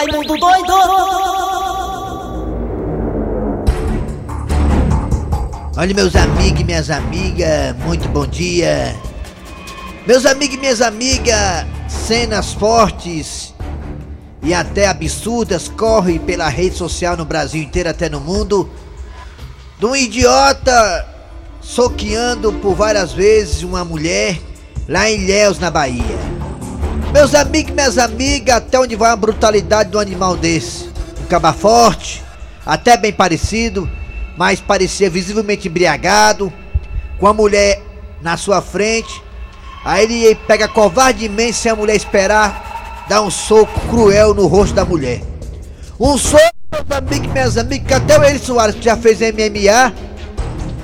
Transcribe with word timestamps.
Raimundo 0.00 0.34
doido! 0.38 0.72
Olha, 5.76 5.94
meus 5.94 6.16
amigos 6.16 6.60
e 6.60 6.64
minhas 6.64 6.88
amigas, 6.88 7.76
muito 7.84 8.08
bom 8.08 8.26
dia. 8.26 8.96
Meus 10.06 10.24
amigos 10.24 10.56
e 10.56 10.58
minhas 10.58 10.80
amigas, 10.80 11.66
cenas 11.86 12.54
fortes 12.54 13.52
e 14.42 14.54
até 14.54 14.88
absurdas 14.88 15.68
correm 15.68 16.18
pela 16.18 16.48
rede 16.48 16.78
social 16.78 17.14
no 17.14 17.26
Brasil 17.26 17.62
inteiro, 17.62 17.90
até 17.90 18.08
no 18.08 18.20
mundo, 18.20 18.70
de 19.78 19.84
um 19.84 19.94
idiota 19.94 21.06
soqueando 21.60 22.54
por 22.54 22.74
várias 22.74 23.12
vezes 23.12 23.62
uma 23.62 23.84
mulher 23.84 24.40
lá 24.88 25.10
em 25.10 25.20
Ilhéus, 25.20 25.58
na 25.58 25.70
Bahia. 25.70 26.39
Meus 27.12 27.34
amigos 27.34 27.74
minhas 27.74 27.98
amigas, 27.98 28.56
até 28.56 28.78
onde 28.78 28.94
vai 28.94 29.10
a 29.10 29.16
brutalidade 29.16 29.90
do 29.90 29.98
animal 29.98 30.36
desse? 30.36 30.88
Um 31.20 31.26
caba 31.26 31.52
forte, 31.52 32.22
até 32.64 32.96
bem 32.96 33.12
parecido, 33.12 33.90
mas 34.36 34.60
parecia 34.60 35.10
visivelmente 35.10 35.66
embriagado, 35.66 36.52
com 37.18 37.26
a 37.26 37.34
mulher 37.34 37.82
na 38.22 38.36
sua 38.36 38.62
frente. 38.62 39.22
Aí 39.84 40.24
ele 40.24 40.34
pega 40.46 40.68
covardemente 40.68 41.54
sem 41.54 41.72
a 41.72 41.76
mulher 41.76 41.96
esperar, 41.96 43.04
dá 43.08 43.20
um 43.20 43.30
soco 43.30 43.80
cruel 43.88 44.32
no 44.32 44.46
rosto 44.46 44.74
da 44.74 44.84
mulher. 44.84 45.20
Um 45.98 46.16
soco, 46.16 46.44
meus 46.70 46.90
amigos 46.92 47.32
minhas 47.32 47.58
amigas, 47.58 47.88
que 47.88 47.94
até 47.94 48.18
o 48.18 48.22
Eli 48.22 48.38
Soares, 48.38 48.76
que 48.76 48.84
já 48.84 48.96
fez 48.96 49.18
MMA, 49.18 49.92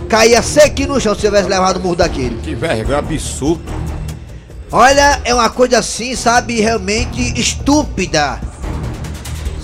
caía 0.09 0.43
sequinho 0.43 0.89
no 0.89 1.01
chão 1.01 1.15
se 1.15 1.21
tivesse 1.21 1.49
levado 1.49 1.77
o 1.77 1.81
murro 1.81 1.97
daquele. 1.97 2.37
Que 2.43 2.55
vergonha 2.57 2.99
absurdo. 2.99 3.63
Olha, 4.73 5.21
é 5.25 5.33
uma 5.33 5.49
coisa 5.49 5.79
assim, 5.79 6.17
sabe, 6.17 6.61
realmente 6.61 7.39
estúpida. 7.39 8.41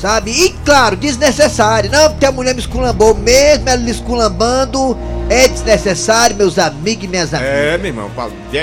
Sabe? 0.01 0.31
E 0.31 0.51
claro, 0.65 0.97
desnecessário. 0.97 1.91
Não, 1.91 2.11
porque 2.11 2.27
a 2.27 2.33
mulher 2.33 2.55
me 2.55 2.61
esculambou 2.61 3.15
mesmo, 3.15 3.69
ela 3.69 3.81
me 3.81 3.91
esculambando. 3.91 4.97
É 5.29 5.49
desnecessário, 5.49 6.37
meus 6.37 6.59
amigos 6.59 7.05
e 7.05 7.09
minhas 7.09 7.33
amigas. 7.33 7.55
É, 7.55 7.79
meu 7.79 7.87
irmão, 7.87 8.11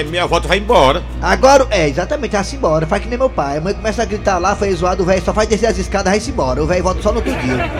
minha 0.09 0.25
volta 0.27 0.47
vai 0.47 0.59
embora. 0.59 1.01
Agora, 1.21 1.65
é, 1.71 1.87
exatamente, 1.87 2.31
vai-se 2.31 2.55
embora. 2.55 2.85
Faz 2.85 3.01
que 3.01 3.09
nem 3.09 3.17
meu 3.17 3.29
pai. 3.29 3.57
A 3.57 3.61
mãe 3.61 3.73
começa 3.73 4.03
a 4.03 4.05
gritar 4.05 4.37
lá, 4.37 4.55
foi 4.55 4.73
zoado, 4.75 5.03
o 5.03 5.05
velho 5.05 5.23
só 5.23 5.33
faz 5.33 5.47
descer 5.47 5.67
as 5.67 5.77
escadas, 5.77 6.11
vai-se 6.11 6.29
embora. 6.29 6.61
O 6.61 6.67
velho 6.67 6.83
volta 6.83 7.01
só 7.01 7.11
no 7.11 7.17
outro 7.17 7.33
dia. 7.39 7.71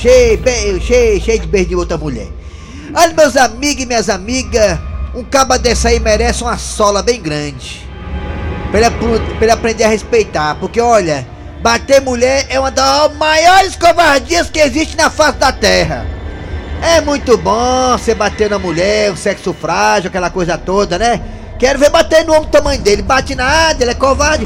cheio, 0.00 0.38
bem, 0.38 0.80
cheio, 0.80 1.20
cheio 1.20 1.40
de 1.40 1.46
beijo 1.46 1.68
de 1.68 1.76
outra 1.76 1.96
mulher. 1.96 2.28
Olha, 2.94 3.14
meus 3.14 3.36
amigos 3.36 3.82
e 3.82 3.86
minhas 3.86 4.08
amigas, 4.08 4.78
um 5.14 5.22
caba 5.22 5.58
desse 5.58 5.86
aí 5.86 6.00
merece 6.00 6.42
uma 6.42 6.58
sola 6.58 7.02
bem 7.02 7.20
grande. 7.20 7.83
Pra 8.74 8.80
ele, 8.80 8.90
pra 8.90 9.42
ele 9.42 9.52
aprender 9.52 9.84
a 9.84 9.88
respeitar. 9.88 10.56
Porque, 10.56 10.80
olha, 10.80 11.24
bater 11.62 12.00
mulher 12.00 12.44
é 12.48 12.58
uma 12.58 12.72
das 12.72 13.16
maiores 13.16 13.76
covardias 13.76 14.50
que 14.50 14.58
existe 14.58 14.96
na 14.96 15.08
face 15.08 15.38
da 15.38 15.52
terra. 15.52 16.04
É 16.82 17.00
muito 17.00 17.38
bom 17.38 17.96
você 17.96 18.16
bater 18.16 18.50
na 18.50 18.58
mulher, 18.58 19.12
o 19.12 19.16
sexo 19.16 19.54
frágil, 19.54 20.08
aquela 20.08 20.28
coisa 20.28 20.58
toda, 20.58 20.98
né? 20.98 21.20
Quero 21.56 21.78
ver 21.78 21.88
bater 21.88 22.24
no 22.24 22.32
homem 22.32 22.46
do 22.46 22.50
tamanho 22.50 22.82
dele. 22.82 23.00
Bate 23.00 23.36
nada, 23.36 23.80
ele 23.80 23.92
é 23.92 23.94
covarde. 23.94 24.44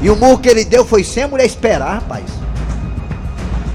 E 0.00 0.08
o 0.08 0.16
murro 0.16 0.38
que 0.38 0.48
ele 0.48 0.64
deu 0.64 0.82
foi 0.82 1.04
sem 1.04 1.24
a 1.24 1.28
mulher 1.28 1.44
esperar, 1.44 1.96
rapaz. 1.96 2.24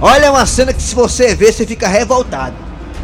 Olha, 0.01 0.25
é 0.25 0.31
uma 0.31 0.47
cena 0.47 0.73
que 0.73 0.81
se 0.81 0.95
você 0.95 1.35
ver, 1.35 1.53
você 1.53 1.67
fica 1.67 1.87
revoltado. 1.87 2.55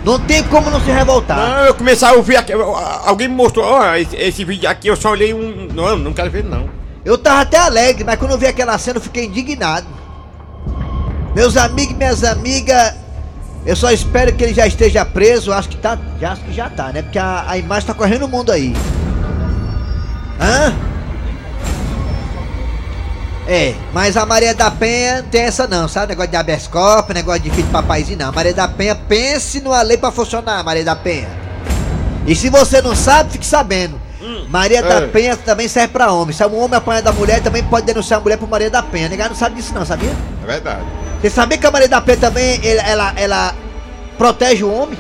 Não 0.04 0.18
tem 0.18 0.42
como 0.46 0.72
não 0.72 0.82
se 0.82 0.90
revoltar. 0.90 1.38
Não, 1.38 1.66
eu 1.66 1.76
comecei 1.76 2.08
a 2.08 2.14
ouvir 2.14 2.38
aqui. 2.38 2.52
Alguém 2.52 3.28
me 3.28 3.36
mostrou, 3.36 3.64
ó, 3.64 3.94
esse, 3.94 4.16
esse 4.16 4.44
vídeo 4.44 4.68
aqui, 4.68 4.88
eu 4.88 4.96
só 4.96 5.12
olhei 5.12 5.36
um. 5.36 5.68
Não, 5.72 5.96
não 5.96 6.14
quero 6.14 6.32
ver 6.32 6.44
não. 6.44 6.79
Eu 7.10 7.18
tava 7.18 7.42
até 7.42 7.58
alegre, 7.58 8.04
mas 8.04 8.20
quando 8.20 8.34
eu 8.34 8.38
vi 8.38 8.46
aquela 8.46 8.78
cena 8.78 8.98
eu 8.98 9.02
fiquei 9.02 9.26
indignado. 9.26 9.88
Meus 11.34 11.58
amigos 11.58 11.96
e 11.96 11.98
minhas 11.98 12.24
amigas, 12.24 12.94
eu 13.66 13.76
só 13.76 13.90
espero 13.90 14.32
que 14.36 14.44
ele 14.44 14.54
já 14.54 14.68
esteja 14.68 15.04
preso. 15.04 15.52
Acho 15.52 15.70
que 15.70 15.78
tá, 15.78 15.98
já, 16.22 16.34
acho 16.34 16.44
que 16.44 16.54
já 16.54 16.70
tá, 16.70 16.94
né? 16.94 17.02
Porque 17.02 17.18
a, 17.18 17.46
a 17.48 17.58
imagem 17.58 17.88
tá 17.88 17.96
correndo 17.96 18.26
o 18.26 18.28
mundo 18.28 18.52
aí. 18.52 18.76
Hã? 20.40 20.72
É, 23.48 23.74
mas 23.92 24.16
a 24.16 24.24
Maria 24.24 24.54
da 24.54 24.70
Penha 24.70 25.24
não 25.24 25.30
tem 25.30 25.42
essa 25.42 25.66
não, 25.66 25.88
sabe? 25.88 26.10
Negócio 26.10 26.30
de 26.30 26.38
habeas 26.38 26.68
corpus, 26.68 27.16
negócio 27.16 27.42
de 27.42 27.50
filho 27.50 27.64
de 27.64 27.72
papaizinho 27.72 28.20
não. 28.20 28.32
Maria 28.32 28.54
da 28.54 28.68
Penha, 28.68 28.94
pense 28.94 29.60
numa 29.62 29.82
lei 29.82 29.98
pra 29.98 30.12
funcionar, 30.12 30.64
Maria 30.64 30.86
da 30.86 30.96
Penha. 30.96 31.28
E 32.28 32.36
se 32.36 32.52
você 32.52 32.84
não 32.84 32.96
sabe, 32.96 33.32
fique 33.32 33.48
sabendo. 33.48 34.00
Maria 34.50 34.82
da 34.82 34.96
é. 34.96 35.08
Penha 35.08 35.38
também 35.38 35.68
serve 35.68 35.90
pra 35.90 36.12
homem. 36.12 36.36
Se 36.36 36.46
um 36.46 36.60
homem 36.60 36.78
apanha 36.78 37.02
da 37.02 37.12
mulher, 37.12 37.42
também 37.42 37.64
pode 37.64 37.86
denunciar 37.86 38.20
a 38.20 38.24
mulher 38.24 38.38
por 38.38 38.50
Maria 38.50 38.70
da 38.70 38.84
Penha. 38.84 39.08
Ninguém 39.08 39.28
não 39.28 39.36
sabe 39.36 39.56
disso 39.56 39.74
não, 39.74 39.86
sabia? 39.86 40.12
É 40.44 40.46
verdade. 40.46 40.82
Você 41.22 41.30
sabia 41.30 41.58
que 41.58 41.66
a 41.66 41.72
Maria 41.72 41.88
da 41.88 42.02
Penha 42.02 42.18
também, 42.18 42.60
ela, 42.64 42.84
ela, 42.88 43.14
ela 43.16 43.56
protege 44.18 44.64
o 44.64 44.74
homem? 44.74 44.98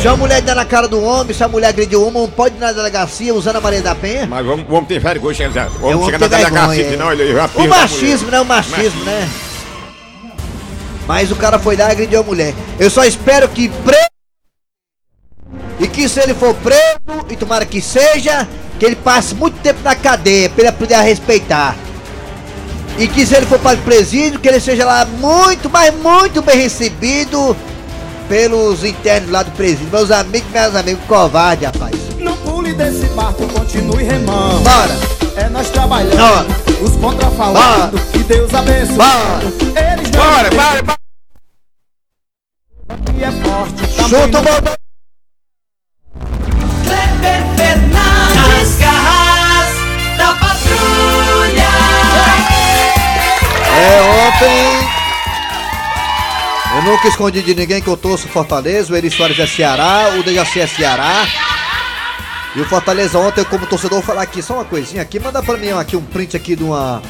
Se 0.00 0.08
a 0.08 0.16
mulher 0.16 0.42
der 0.42 0.54
na 0.54 0.64
cara 0.64 0.86
do 0.86 1.02
homem, 1.02 1.34
se 1.34 1.42
a 1.42 1.48
mulher 1.48 1.68
agrediu 1.68 2.02
o 2.02 2.06
homem, 2.06 2.22
não 2.22 2.30
pode 2.30 2.56
ir 2.56 2.58
na 2.58 2.72
delegacia 2.72 3.34
usando 3.34 3.56
a 3.56 3.60
Maria 3.60 3.82
da 3.82 3.94
Penha? 3.94 4.26
Mas 4.26 4.44
vamos, 4.44 4.66
vamos 4.68 4.86
ter 4.86 4.98
vergonha, 4.98 5.34
chega, 5.34 5.60
É, 5.60 5.64
o 5.64 5.86
homem 5.86 6.04
chegar 6.04 6.18
na 6.18 6.28
tem 6.28 6.38
delegacia, 6.38 6.68
vergonha, 6.68 6.90
senão 6.90 7.10
é. 7.10 7.14
ele 7.14 7.32
já 7.32 7.50
O 7.54 7.68
machismo, 7.68 8.30
né? 8.30 8.40
O 8.40 8.44
machismo, 8.44 9.04
né? 9.04 9.28
Mas 11.06 11.30
o 11.30 11.36
cara 11.36 11.58
foi 11.58 11.76
lá 11.76 11.88
e 11.88 11.92
agrediu 11.92 12.20
a 12.20 12.22
mulher. 12.22 12.54
Eu 12.78 12.90
só 12.90 13.04
espero 13.04 13.48
que 13.48 13.68
preso. 13.68 14.13
E 15.78 15.88
que 15.88 16.08
se 16.08 16.20
ele 16.20 16.34
for 16.34 16.54
preso, 16.54 17.26
e 17.28 17.36
tomara 17.36 17.66
que 17.66 17.80
seja, 17.80 18.46
que 18.78 18.84
ele 18.84 18.96
passe 18.96 19.34
muito 19.34 19.56
tempo 19.60 19.80
na 19.82 19.94
cadeia, 19.94 20.48
pra 20.48 20.60
ele 20.60 20.68
aprender 20.68 20.94
a 20.94 21.00
respeitar. 21.00 21.76
E 22.96 23.08
que 23.08 23.26
se 23.26 23.34
ele 23.34 23.46
for 23.46 23.58
para 23.58 23.76
o 23.78 23.82
presídio, 23.82 24.38
que 24.38 24.48
ele 24.48 24.60
seja 24.60 24.84
lá 24.84 25.04
muito, 25.04 25.68
mas 25.68 25.92
muito 25.94 26.40
bem 26.42 26.56
recebido 26.58 27.56
pelos 28.28 28.84
internos 28.84 29.30
lá 29.30 29.42
do 29.42 29.50
presídio. 29.52 29.88
Meus 29.90 30.10
amigos, 30.12 30.48
meus 30.52 30.74
amigos, 30.76 31.04
covarde, 31.08 31.64
rapaz. 31.64 31.94
Não 32.20 32.36
pule 32.38 32.72
desse 32.72 33.06
barco, 33.06 33.46
continue 33.48 34.04
remando. 34.04 34.60
Bora! 34.60 35.14
É 35.36 35.48
nós 35.48 35.68
trabalhando, 35.70 36.16
Bora. 36.16 36.46
os 36.80 36.96
contra 36.96 37.28
falando, 37.32 38.00
e 38.14 38.18
Deus 38.18 38.54
abençoando. 38.54 38.96
Bora. 38.96 39.92
Eles 39.92 40.10
Bora, 40.10 40.46
entendem 40.46 40.58
bora, 40.58 40.82
bora. 40.82 40.98
que 43.16 43.24
é 43.24 43.32
forte. 43.32 44.08
Chuta 44.08 44.38
o 44.38 44.42
botão! 44.42 44.83
Kleber 47.24 47.42
Fernandes, 47.56 48.76
garras 48.78 49.72
da 50.18 50.34
patrulha! 50.34 51.70
É, 53.76 54.02
ontem. 54.28 54.94
Eu 56.76 56.82
nunca 56.82 57.08
escondi 57.08 57.42
de 57.42 57.54
ninguém 57.54 57.80
que 57.80 57.88
eu 57.88 57.96
torço 57.96 58.28
Fortaleza, 58.28 58.92
o 58.92 58.96
Eri 58.96 59.10
Soares 59.10 59.38
é 59.38 59.46
Ceará, 59.46 60.10
o 60.18 60.22
Dejaci 60.22 60.60
é 60.60 60.66
Ceará. 60.66 61.26
E 62.54 62.60
o 62.60 62.64
Fortaleza 62.66 63.18
ontem, 63.18 63.40
eu 63.40 63.46
como 63.46 63.66
torcedor, 63.66 64.00
vou 64.00 64.06
falar 64.06 64.22
aqui 64.22 64.42
só 64.42 64.54
uma 64.54 64.64
coisinha 64.64 65.02
aqui. 65.02 65.18
Manda 65.18 65.42
pra 65.42 65.56
mim 65.56 65.70
aqui 65.70 65.96
um 65.96 66.04
print 66.04 66.36
aqui 66.36 66.54
de 66.54 66.62
uma, 66.62 67.02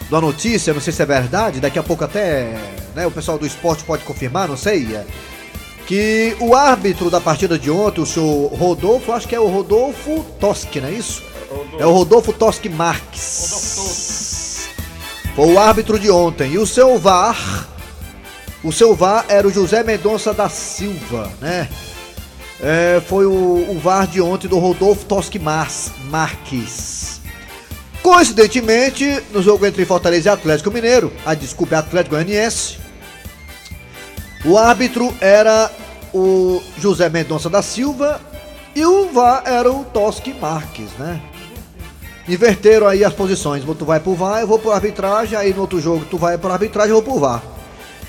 de 0.00 0.14
uma 0.14 0.20
notícia, 0.20 0.72
não 0.72 0.80
sei 0.80 0.92
se 0.92 1.02
é 1.02 1.06
verdade, 1.06 1.60
daqui 1.60 1.78
a 1.78 1.82
pouco 1.82 2.04
até 2.04 2.56
né, 2.94 3.06
o 3.06 3.10
pessoal 3.10 3.38
do 3.38 3.46
esporte 3.46 3.84
pode 3.84 4.02
confirmar, 4.04 4.48
não 4.48 4.56
sei. 4.56 4.88
Que 5.86 6.36
o 6.40 6.54
árbitro 6.54 7.10
da 7.10 7.20
partida 7.20 7.58
de 7.58 7.70
ontem, 7.70 8.00
o 8.00 8.06
senhor 8.06 8.52
Rodolfo, 8.54 9.12
acho 9.12 9.28
que 9.28 9.34
é 9.34 9.40
o 9.40 9.48
Rodolfo 9.48 10.24
Toschi, 10.38 10.80
não 10.80 10.88
é 10.88 10.92
isso? 10.92 11.22
É 11.78 11.86
o 11.86 11.92
Rodolfo 11.92 12.32
Toschi 12.32 12.68
Marques. 12.68 14.68
Foi 15.34 15.52
o 15.52 15.58
árbitro 15.58 15.98
de 15.98 16.10
ontem. 16.10 16.52
E 16.52 16.58
o 16.58 16.66
seu 16.66 16.98
VAR, 16.98 17.68
o 18.62 18.72
seu 18.72 18.94
VAR 18.94 19.24
era 19.28 19.46
o 19.46 19.52
José 19.52 19.82
Mendonça 19.82 20.32
da 20.32 20.48
Silva, 20.48 21.30
né? 21.40 21.68
É, 22.60 23.02
foi 23.06 23.26
o, 23.26 23.66
o 23.70 23.80
VAR 23.82 24.06
de 24.06 24.20
ontem 24.20 24.46
do 24.46 24.58
Rodolfo 24.58 25.04
Mas- 25.40 25.90
Marques. 26.04 27.20
Coincidentemente, 28.02 29.22
no 29.32 29.42
jogo 29.42 29.66
entre 29.66 29.84
Fortaleza 29.84 30.28
e 30.28 30.32
Atlético 30.32 30.70
Mineiro, 30.70 31.12
a 31.24 31.34
desculpa 31.34 31.76
é 31.76 31.78
Atlético 31.78 32.16
Goianiense, 32.16 32.78
o 34.44 34.58
árbitro 34.58 35.12
era 35.20 35.70
o 36.12 36.60
José 36.78 37.08
Mendonça 37.08 37.48
da 37.48 37.62
Silva 37.62 38.20
e 38.74 38.84
o 38.84 39.12
VAR 39.12 39.42
era 39.46 39.70
o 39.70 39.84
Toschi 39.84 40.32
Marques, 40.32 40.90
né? 40.98 41.20
Inverteram 42.28 42.86
aí 42.86 43.04
as 43.04 43.12
posições. 43.12 43.64
Tu 43.64 43.84
vai 43.84 44.00
pro 44.00 44.14
VAR, 44.14 44.40
eu 44.40 44.46
vou 44.46 44.58
pro 44.58 44.72
arbitragem. 44.72 45.36
Aí 45.36 45.52
no 45.52 45.62
outro 45.62 45.80
jogo 45.80 46.04
tu 46.10 46.16
vai 46.16 46.38
pro 46.38 46.52
arbitragem, 46.52 46.90
eu 46.90 47.02
vou 47.02 47.12
pro 47.12 47.20
VAR. 47.20 47.42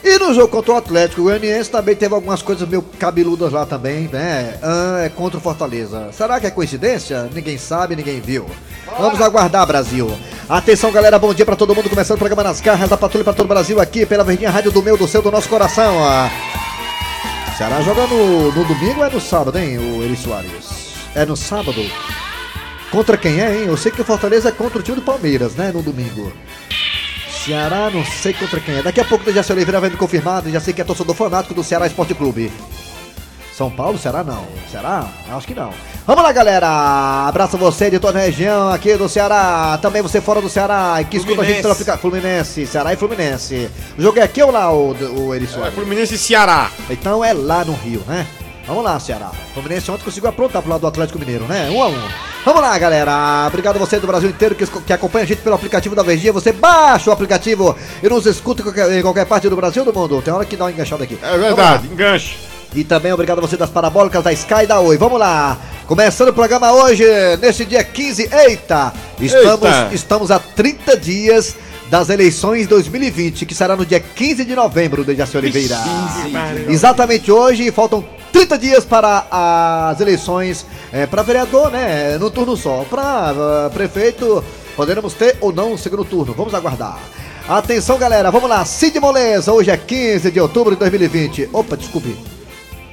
E 0.04 0.20
no 0.20 0.34
jogo 0.34 0.50
contra 0.50 0.74
o 0.74 0.76
Atlético 0.76 1.24
Goianiense 1.24 1.72
também 1.72 1.96
teve 1.96 2.14
algumas 2.14 2.42
coisas 2.42 2.68
meio 2.68 2.82
cabeludas 2.82 3.54
lá 3.54 3.66
também, 3.66 4.10
né? 4.12 4.58
Ah, 4.62 5.04
é 5.06 5.10
contra 5.10 5.38
o 5.38 5.42
Fortaleza. 5.42 6.10
Será 6.12 6.42
que 6.42 6.46
é 6.46 6.52
coincidência? 6.52 7.30
Ninguém 7.34 7.58
sabe, 7.58 7.96
ninguém 7.96 8.20
viu. 8.20 8.46
Vamos 9.00 9.22
aguardar, 9.22 9.66
Brasil. 9.66 10.14
Atenção, 10.50 10.92
galera, 10.92 11.18
bom 11.18 11.34
dia 11.34 11.46
pra 11.46 11.56
todo 11.56 11.74
mundo. 11.74 11.90
Começando 11.90 12.18
o 12.18 12.20
programa 12.20 12.44
nas 12.44 12.60
garras 12.60 12.90
da 12.90 12.98
patrulha 12.98 13.24
pra 13.24 13.34
todo 13.34 13.46
o 13.46 13.50
Brasil 13.50 13.80
aqui 13.80 14.06
pela 14.06 14.26
Verdinha 14.26 14.52
Rádio 14.52 14.72
do 14.72 14.84
meu, 14.84 14.98
do 14.98 15.08
seu, 15.08 15.22
do 15.22 15.32
nosso 15.32 15.48
coração. 15.48 15.96
ó. 15.98 16.30
Ceará 17.58 17.82
joga 17.82 18.06
no, 18.08 18.52
no 18.52 18.66
domingo 18.66 19.00
ou 19.00 19.06
é 19.06 19.10
no 19.10 19.22
sábado, 19.22 19.58
hein, 19.58 19.78
o 19.78 20.04
Eri 20.04 20.18
Soares? 20.18 20.96
É 21.16 21.26
no 21.26 21.38
sábado? 21.38 21.82
Contra 22.92 23.16
quem 23.16 23.40
é, 23.40 23.56
hein? 23.56 23.66
Eu 23.68 23.78
sei 23.78 23.92
que 23.92 24.02
o 24.02 24.06
Fortaleza 24.06 24.50
é 24.50 24.52
contra 24.52 24.80
o 24.80 24.82
time 24.84 24.98
do 24.98 25.02
Palmeiras, 25.02 25.56
né? 25.56 25.72
No 25.74 25.82
domingo. 25.82 26.34
Ceará, 27.46 27.90
não 27.90 28.06
sei 28.06 28.34
contra 28.34 28.60
quem 28.60 28.78
é. 28.78 28.82
Daqui 28.82 29.02
a 29.02 29.06
pouco 29.06 29.24
o 29.24 29.28
Dejaci 29.28 29.52
Oliveira 29.52 29.82
vai 29.82 29.90
me 29.90 29.98
confirmar. 29.98 30.44
Já 30.46 30.62
sei 30.62 30.74
que 30.74 30.80
é 30.82 30.84
torcedor 30.84 31.14
fanático 31.14 31.54
do 31.54 31.64
Ceará 31.64 31.86
Esporte 31.86 32.14
Clube. 32.14 32.50
São 33.54 33.70
Paulo? 33.70 33.98
Será 33.98 34.24
não? 34.24 34.48
Será? 34.72 35.08
Acho 35.30 35.46
que 35.46 35.54
não. 35.54 35.72
Vamos 36.08 36.24
lá, 36.24 36.32
galera! 36.32 37.28
Abraço 37.28 37.58
você 37.58 37.90
de 37.90 38.00
toda 38.00 38.18
a 38.18 38.22
região 38.24 38.70
aqui 38.70 38.96
do 38.96 39.08
Ceará. 39.10 39.78
Também 39.82 40.02
você 40.02 40.22
fora 40.22 40.42
do 40.42 40.50
Ceará 40.50 41.00
e 41.02 41.06
que 41.06 41.18
escuta 41.18 41.42
a 41.42 41.46
gente 41.46 41.62
pelo 41.62 41.74
aplicativo. 41.74 42.02
Fluminense, 42.02 42.66
Ceará 42.66 42.94
e 42.94 42.96
Fluminense. 42.96 43.70
O 43.98 44.02
jogo 44.02 44.20
é 44.20 44.24
aqui 44.24 44.42
ou 44.42 44.50
lá, 44.50 44.72
o, 44.74 44.92
o 44.92 45.34
É? 45.34 45.72
Fluminense 45.72 46.16
e 46.16 46.18
Ceará. 46.18 46.72
Então 46.90 47.24
é 47.24 47.34
lá 47.34 47.64
no 47.64 47.74
Rio, 47.74 48.02
né? 48.08 48.26
Vamos 48.66 48.84
lá, 48.84 49.00
Ceará. 49.00 49.32
O 49.52 49.54
Fluminense 49.54 49.92
ontem 49.92 50.04
conseguiu 50.04 50.30
aprontar 50.30 50.62
pro 50.62 50.72
lado 50.72 50.82
do 50.82 50.88
Atlético 50.88 51.20
Mineiro, 51.20 51.46
né? 51.46 51.70
Um 51.70 51.84
a 51.84 51.88
um. 51.88 52.10
Vamos 52.46 52.62
lá, 52.62 52.78
galera. 52.78 53.46
Obrigado 53.48 53.78
você 53.78 54.00
do 54.00 54.08
Brasil 54.08 54.30
inteiro 54.30 54.56
que, 54.56 54.66
que 54.66 54.94
acompanha 54.94 55.24
a 55.26 55.28
gente 55.28 55.42
pelo 55.42 55.56
aplicativo 55.56 55.96
da 55.96 56.04
Verdinha. 56.04 56.32
Você 56.34 56.52
baixa 56.52 57.10
o 57.10 57.14
aplicativo 57.14 57.76
e 58.02 58.08
nos 58.08 58.26
escuta 58.26 58.62
em 58.62 58.66
qualquer, 58.66 58.92
em 58.92 59.02
qualquer 59.02 59.26
parte 59.26 59.50
do 59.50 59.56
Brasil 59.56 59.84
do 59.84 59.94
mundo. 59.94 60.22
Tem 60.22 60.34
hora 60.34 60.46
que 60.46 60.56
dá 60.56 60.66
uma 60.66 60.72
enganchada 60.72 61.04
aqui. 61.04 61.18
É 61.22 61.38
verdade, 61.38 61.88
enganche. 61.88 62.38
E 62.76 62.84
também 62.84 63.12
obrigado 63.14 63.38
a 63.38 63.42
você 63.42 63.56
das 63.56 63.70
parabólicas 63.70 64.24
da 64.24 64.34
Sky 64.34 64.64
e 64.64 64.68
da 64.68 64.80
Oi. 64.80 64.98
Vamos 64.98 65.20
lá. 65.20 65.58
Começando 65.86 66.30
o 66.30 66.34
programa 66.34 66.72
hoje, 66.72 67.06
nesse 67.42 67.66
dia 67.66 67.84
15. 67.84 68.30
Eita! 68.32 68.94
Estamos, 69.20 69.70
Eita. 69.70 69.90
estamos 69.94 70.32
a 70.32 70.40
30 70.40 70.98
dias 70.98 71.56
das 71.94 72.10
eleições 72.10 72.66
2020, 72.66 73.46
que 73.46 73.54
será 73.54 73.76
no 73.76 73.86
dia 73.86 74.00
15 74.00 74.44
de 74.46 74.56
novembro, 74.56 75.04
Dejaci 75.04 75.38
Oliveira. 75.38 75.78
Exatamente 76.68 77.32
hoje, 77.32 77.70
faltam 77.72 78.04
30 78.32 78.58
dias 78.58 78.84
para 78.84 79.28
as 79.30 80.02
eleições 80.02 80.66
para 81.12 81.22
vereador, 81.22 81.70
né? 81.70 82.18
No 82.18 82.32
turno 82.32 82.58
só. 82.58 82.84
Para 82.90 83.70
prefeito, 83.72 84.44
poderemos 84.76 85.14
ter 85.14 85.38
ou 85.40 85.54
não 85.54 85.74
o 85.74 85.78
segundo 85.78 86.04
turno. 86.04 86.34
Vamos 86.34 86.56
aguardar. 86.56 86.98
Atenção, 87.48 88.00
galera, 88.00 88.32
vamos 88.32 88.50
lá. 88.50 88.66
Cid 88.66 89.00
Moleza, 89.00 89.54
hoje 89.54 89.70
é 89.70 89.78
15 89.78 90.32
de 90.32 90.40
outubro 90.40 90.74
de 90.74 90.80
2020. 90.80 91.52
Opa, 91.54 91.78
desculpe. 91.78 92.18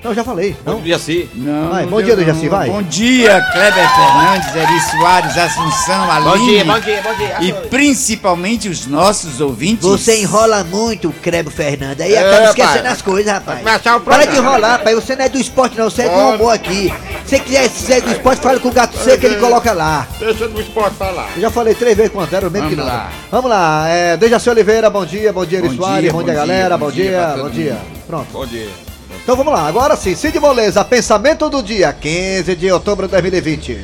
Não, 0.02 0.14
já 0.14 0.24
falei. 0.24 0.56
Não? 0.64 0.80
Ser. 0.98 1.30
Não, 1.34 1.68
Vai, 1.68 1.82
não 1.82 1.90
bom 1.90 2.02
dia, 2.02 2.16
não. 2.16 2.24
Dejaci, 2.24 2.48
vai. 2.48 2.70
Bom 2.70 2.82
dia, 2.82 3.40
Kleber 3.52 3.88
Fernandes, 3.94 4.56
Eri 4.56 4.80
Soares, 4.80 5.36
Assunção, 5.36 6.10
Aline. 6.10 6.64
dia, 6.80 7.02
bom 7.02 7.14
dia. 7.14 7.36
E 7.40 7.52
principalmente 7.68 8.68
os 8.68 8.86
nossos 8.86 9.40
ouvintes. 9.42 9.84
Você 9.84 10.20
enrola 10.22 10.64
muito, 10.64 11.12
Crebo 11.20 11.50
Fernando. 11.50 12.00
Aí 12.00 12.14
É, 12.14 12.18
acaba 12.18 12.44
esquecendo 12.46 12.82
pai. 12.84 12.92
as 12.92 13.02
coisas, 13.02 13.32
rapaz. 13.32 13.60
O 13.60 14.00
Para 14.00 14.24
de 14.24 14.36
enrolar, 14.38 14.82
pai. 14.82 14.94
Você 14.94 15.14
não 15.14 15.24
é 15.24 15.28
do 15.28 15.38
esporte, 15.38 15.76
não. 15.76 15.90
Você 15.90 16.02
é 16.02 16.08
do 16.08 16.34
humor 16.34 16.54
aqui. 16.54 16.92
Se 17.26 17.36
você 17.36 17.38
quiser 17.40 17.68
ser 17.68 18.00
do 18.00 18.10
esporte, 18.10 18.40
fala 18.42 18.58
com 18.58 18.68
o 18.68 18.72
gato 18.72 18.96
seco 18.96 19.18
que 19.20 19.26
ele 19.26 19.36
coloca 19.36 19.72
lá. 19.72 20.08
Deixa 20.18 20.48
do 20.48 20.60
esporte 20.60 20.96
falar. 20.96 21.28
Eu 21.36 21.42
já 21.42 21.50
falei 21.50 21.74
três 21.74 21.96
vezes 21.96 22.10
com 22.10 22.18
o 22.18 22.22
Antero, 22.22 22.50
mesmo 22.50 22.68
que 22.70 22.74
Vamos 22.74 22.90
nada. 22.90 23.04
lá. 23.04 23.12
Vamos 23.30 23.50
lá, 23.50 23.88
é, 23.88 24.16
Dejaci 24.16 24.48
Oliveira, 24.50 24.88
bom 24.88 25.04
dia, 25.04 25.32
bom 25.32 25.44
dia, 25.44 25.58
Eri 25.58 25.68
Bom 25.68 25.76
Soares, 25.76 26.00
dia, 26.02 26.12
bom, 26.12 26.18
bom 26.18 26.24
dia, 26.24 26.32
dia, 26.32 26.40
galera, 26.40 26.78
bom 26.78 26.86
bom 26.86 26.92
dia 26.92 27.04
dia, 27.04 27.20
pra 27.34 27.42
bom 27.42 27.50
dia. 27.50 27.78
Pronto. 28.06 28.26
Bom 28.32 28.46
dia. 28.46 28.89
Então 29.30 29.44
vamos 29.44 29.52
lá, 29.52 29.68
agora 29.68 29.94
sim, 29.94 30.16
Cid 30.16 30.40
Moleza, 30.40 30.84
pensamento 30.84 31.48
do 31.48 31.62
dia, 31.62 31.92
15 31.92 32.56
de 32.56 32.68
outubro 32.72 33.06
de 33.06 33.12
2020. 33.12 33.78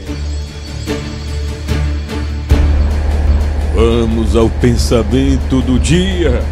Vamos 3.73 4.35
ao 4.35 4.51
pensamento 4.51 5.61
do 5.61 5.79
dia. 5.79 6.43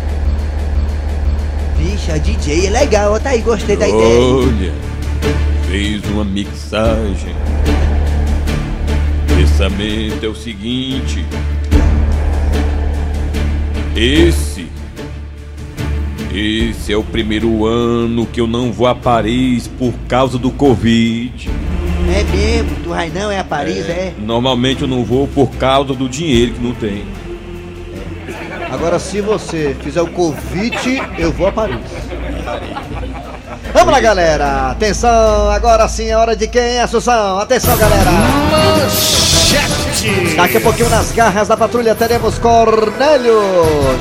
Vixe, 1.76 2.12
a 2.12 2.19
DJ 2.19 2.69
é 2.69 2.70
legal. 2.70 3.19
Tá 3.19 3.31
aí, 3.31 3.41
gostei 3.41 3.76
da 3.76 3.88
ideia. 3.88 4.20
Olha, 4.20 4.73
fez 5.69 6.00
uma 6.05 6.25
mixagem. 6.25 7.35
Pensamento 9.26 10.25
é 10.25 10.29
o 10.29 10.37
seguinte: 10.37 11.26
esse, 13.97 14.54
esse 16.35 16.93
é 16.93 16.97
o 16.97 17.05
primeiro 17.05 17.65
ano 17.65 18.27
que 18.27 18.41
eu 18.41 18.47
não 18.47 18.73
vou 18.73 18.89
a 18.89 18.95
Paris 18.95 19.69
por 19.69 19.95
causa 20.09 20.37
do 20.37 20.51
Covid. 20.51 21.49
É 22.13 22.25
mesmo, 22.25 22.77
tu 22.83 22.89
vai 22.91 23.09
não, 23.09 23.31
é 23.31 23.39
a 23.39 23.45
Paris, 23.45 23.89
é? 23.89 24.13
Normalmente 24.19 24.83
eu 24.83 24.89
não 24.89 25.05
vou 25.05 25.29
por 25.29 25.49
causa 25.51 25.95
do 25.95 26.09
dinheiro 26.09 26.55
que 26.55 26.61
não 26.61 26.75
tem. 26.75 27.05
Agora, 28.71 28.99
se 28.99 29.21
você 29.21 29.77
fizer 29.81 30.03
o 30.03 30.09
convite, 30.09 31.01
eu 31.17 31.31
vou 31.31 31.47
a 31.47 31.53
Paris. 31.53 31.79
Vamos 33.73 33.93
lá, 33.93 34.01
galera. 34.01 34.71
Atenção, 34.73 35.51
agora 35.51 35.87
sim 35.89 36.09
é 36.09 36.17
hora 36.17 36.35
de 36.35 36.49
quem, 36.49 36.81
Assunção? 36.81 37.39
Atenção, 37.39 37.77
galera. 37.77 38.11
Daqui 40.37 40.57
a 40.57 40.61
pouquinho 40.61 40.91
nas 40.91 41.13
garras 41.13 41.49
da 41.49 41.57
patrulha 41.57 41.95
teremos 41.95 42.39
Cornélio, 42.39 43.41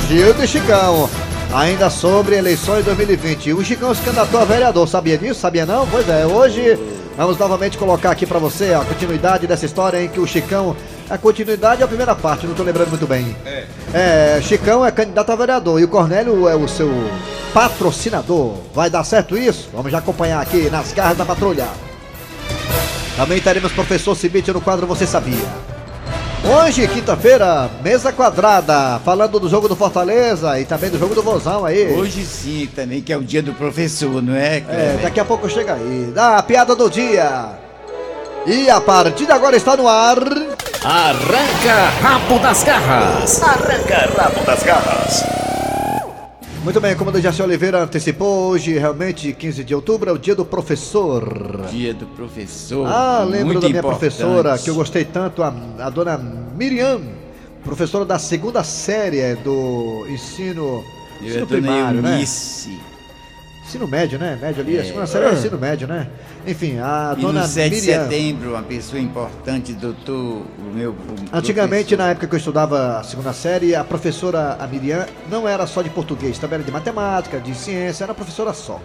Gildo 0.07 0.43
e 0.43 0.47
Chicão. 0.47 1.07
Ainda 1.53 1.87
sobre 1.87 2.35
eleições 2.35 2.83
2020. 2.83 3.53
O 3.53 3.63
Chicão 3.63 3.93
se 3.93 4.01
candidatou 4.01 4.41
a 4.41 4.45
vereador, 4.45 4.87
sabia 4.87 5.15
disso? 5.19 5.39
Sabia 5.39 5.67
não? 5.67 5.85
Pois 5.85 6.09
é, 6.09 6.25
hoje 6.25 6.79
vamos 7.15 7.37
novamente 7.37 7.77
colocar 7.77 8.09
aqui 8.09 8.25
pra 8.25 8.39
você 8.39 8.73
a 8.73 8.79
continuidade 8.79 9.45
dessa 9.45 9.63
história 9.63 10.01
em 10.03 10.07
que 10.07 10.19
o 10.19 10.25
Chicão. 10.25 10.75
A 11.07 11.17
continuidade 11.17 11.81
é 11.81 11.85
a 11.85 11.87
primeira 11.87 12.15
parte, 12.15 12.47
não 12.47 12.55
tô 12.55 12.63
lembrando 12.63 12.89
muito 12.89 13.05
bem. 13.05 13.35
É. 13.93 14.41
Chicão 14.41 14.83
é 14.83 14.89
candidato 14.89 15.31
a 15.31 15.35
vereador 15.35 15.79
e 15.79 15.83
o 15.83 15.87
Cornélio 15.87 16.47
é 16.47 16.55
o 16.55 16.67
seu 16.67 16.89
patrocinador. 17.53 18.55
Vai 18.73 18.89
dar 18.89 19.03
certo 19.03 19.37
isso? 19.37 19.69
Vamos 19.71 19.91
já 19.91 19.99
acompanhar 19.99 20.41
aqui 20.41 20.71
nas 20.71 20.91
garras 20.91 21.17
da 21.17 21.25
patrulha. 21.25 21.67
Também 23.15 23.39
teremos 23.39 23.71
professor 23.73 24.15
Cibite 24.15 24.51
no 24.51 24.59
quadro 24.59 24.87
Você 24.87 25.05
Sabia. 25.05 25.72
Hoje, 26.45 26.87
quinta-feira, 26.89 27.69
mesa 27.81 28.11
quadrada, 28.11 28.99
falando 29.05 29.39
do 29.39 29.47
jogo 29.47 29.69
do 29.69 29.75
Fortaleza 29.77 30.59
e 30.59 30.65
também 30.65 30.89
do 30.89 30.99
jogo 30.99 31.15
do 31.15 31.23
Vozão 31.23 31.65
aí. 31.65 31.93
Hoje 31.93 32.25
sim, 32.25 32.69
também, 32.75 33.01
que 33.01 33.13
é 33.13 33.17
o 33.17 33.23
dia 33.23 33.41
do 33.41 33.53
professor, 33.53 34.21
não 34.21 34.35
é, 34.35 34.57
É, 34.57 34.59
Kleber? 34.61 34.97
daqui 35.01 35.19
a 35.21 35.25
pouco 35.25 35.49
chega 35.49 35.73
aí. 35.75 36.11
Da 36.13 36.43
piada 36.43 36.75
do 36.75 36.89
dia. 36.89 37.45
E 38.45 38.69
a 38.69 38.81
partir 38.81 39.25
de 39.25 39.31
agora 39.31 39.55
está 39.55 39.77
no 39.77 39.87
ar. 39.87 40.17
Arranca 40.83 41.89
rabo 42.01 42.37
das 42.39 42.61
garras. 42.63 43.41
Arranca 43.41 44.09
rabo 44.21 44.45
das 44.45 44.63
garras. 44.63 45.23
Muito 46.63 46.79
bem, 46.79 46.95
como 46.95 47.09
o 47.09 47.13
Dejaci 47.13 47.41
Oliveira 47.41 47.83
antecipou, 47.83 48.47
hoje, 48.47 48.77
realmente, 48.77 49.33
15 49.33 49.65
de 49.65 49.75
outubro, 49.75 50.09
é 50.09 50.13
o 50.13 50.17
dia 50.17 50.33
do 50.33 50.45
professor. 50.45 51.65
Dia 51.69 51.93
do 51.93 52.05
professor. 52.05 52.87
Ah, 52.87 53.21
lembro 53.25 53.59
da 53.59 53.67
minha 53.67 53.79
importante. 53.79 53.99
professora, 53.99 54.57
que 54.57 54.69
eu 54.69 54.75
gostei 54.75 55.03
tanto, 55.03 55.43
a, 55.43 55.53
a 55.79 55.89
dona 55.89 56.17
Miriam, 56.17 57.01
professora 57.65 58.05
da 58.05 58.17
segunda 58.17 58.63
série 58.63 59.35
do 59.35 60.05
ensino, 60.09 60.81
ensino 61.21 61.45
primário, 61.45 62.01
né? 62.01 62.13
Eunice. 62.13 62.79
Ensino 63.65 63.87
médio, 63.87 64.19
né? 64.19 64.37
Médio 64.41 64.61
ali, 64.61 64.77
a 64.77 64.81
É. 64.81 64.83
segunda 64.83 65.07
série 65.07 65.25
é 65.25 65.33
ensino 65.33 65.57
médio, 65.57 65.87
né? 65.87 66.07
Enfim, 66.45 66.79
a 66.79 67.15
E 67.17 67.21
dona 67.21 67.41
no 67.41 67.47
7 67.47 67.69
de 67.69 67.81
Miriam. 67.81 68.03
setembro, 68.03 68.49
uma 68.51 68.61
pessoa 68.61 68.99
importante, 69.01 69.73
doutor, 69.73 70.13
o 70.59 70.71
meu 70.73 70.91
o 70.91 70.95
Antigamente, 71.31 71.83
professor. 71.85 71.97
na 71.97 72.09
época 72.11 72.27
que 72.27 72.35
eu 72.35 72.37
estudava 72.37 72.99
a 72.99 73.03
segunda 73.03 73.31
série, 73.31 73.73
a 73.73 73.83
professora 73.83 74.57
a 74.59 74.67
Miriam 74.67 75.05
não 75.29 75.47
era 75.47 75.65
só 75.65 75.81
de 75.81 75.89
português, 75.89 76.37
também 76.37 76.55
era 76.55 76.63
de 76.63 76.71
matemática, 76.71 77.39
de 77.39 77.55
ciência, 77.55 78.03
era 78.03 78.13
professora 78.13 78.51
só. 78.53 78.81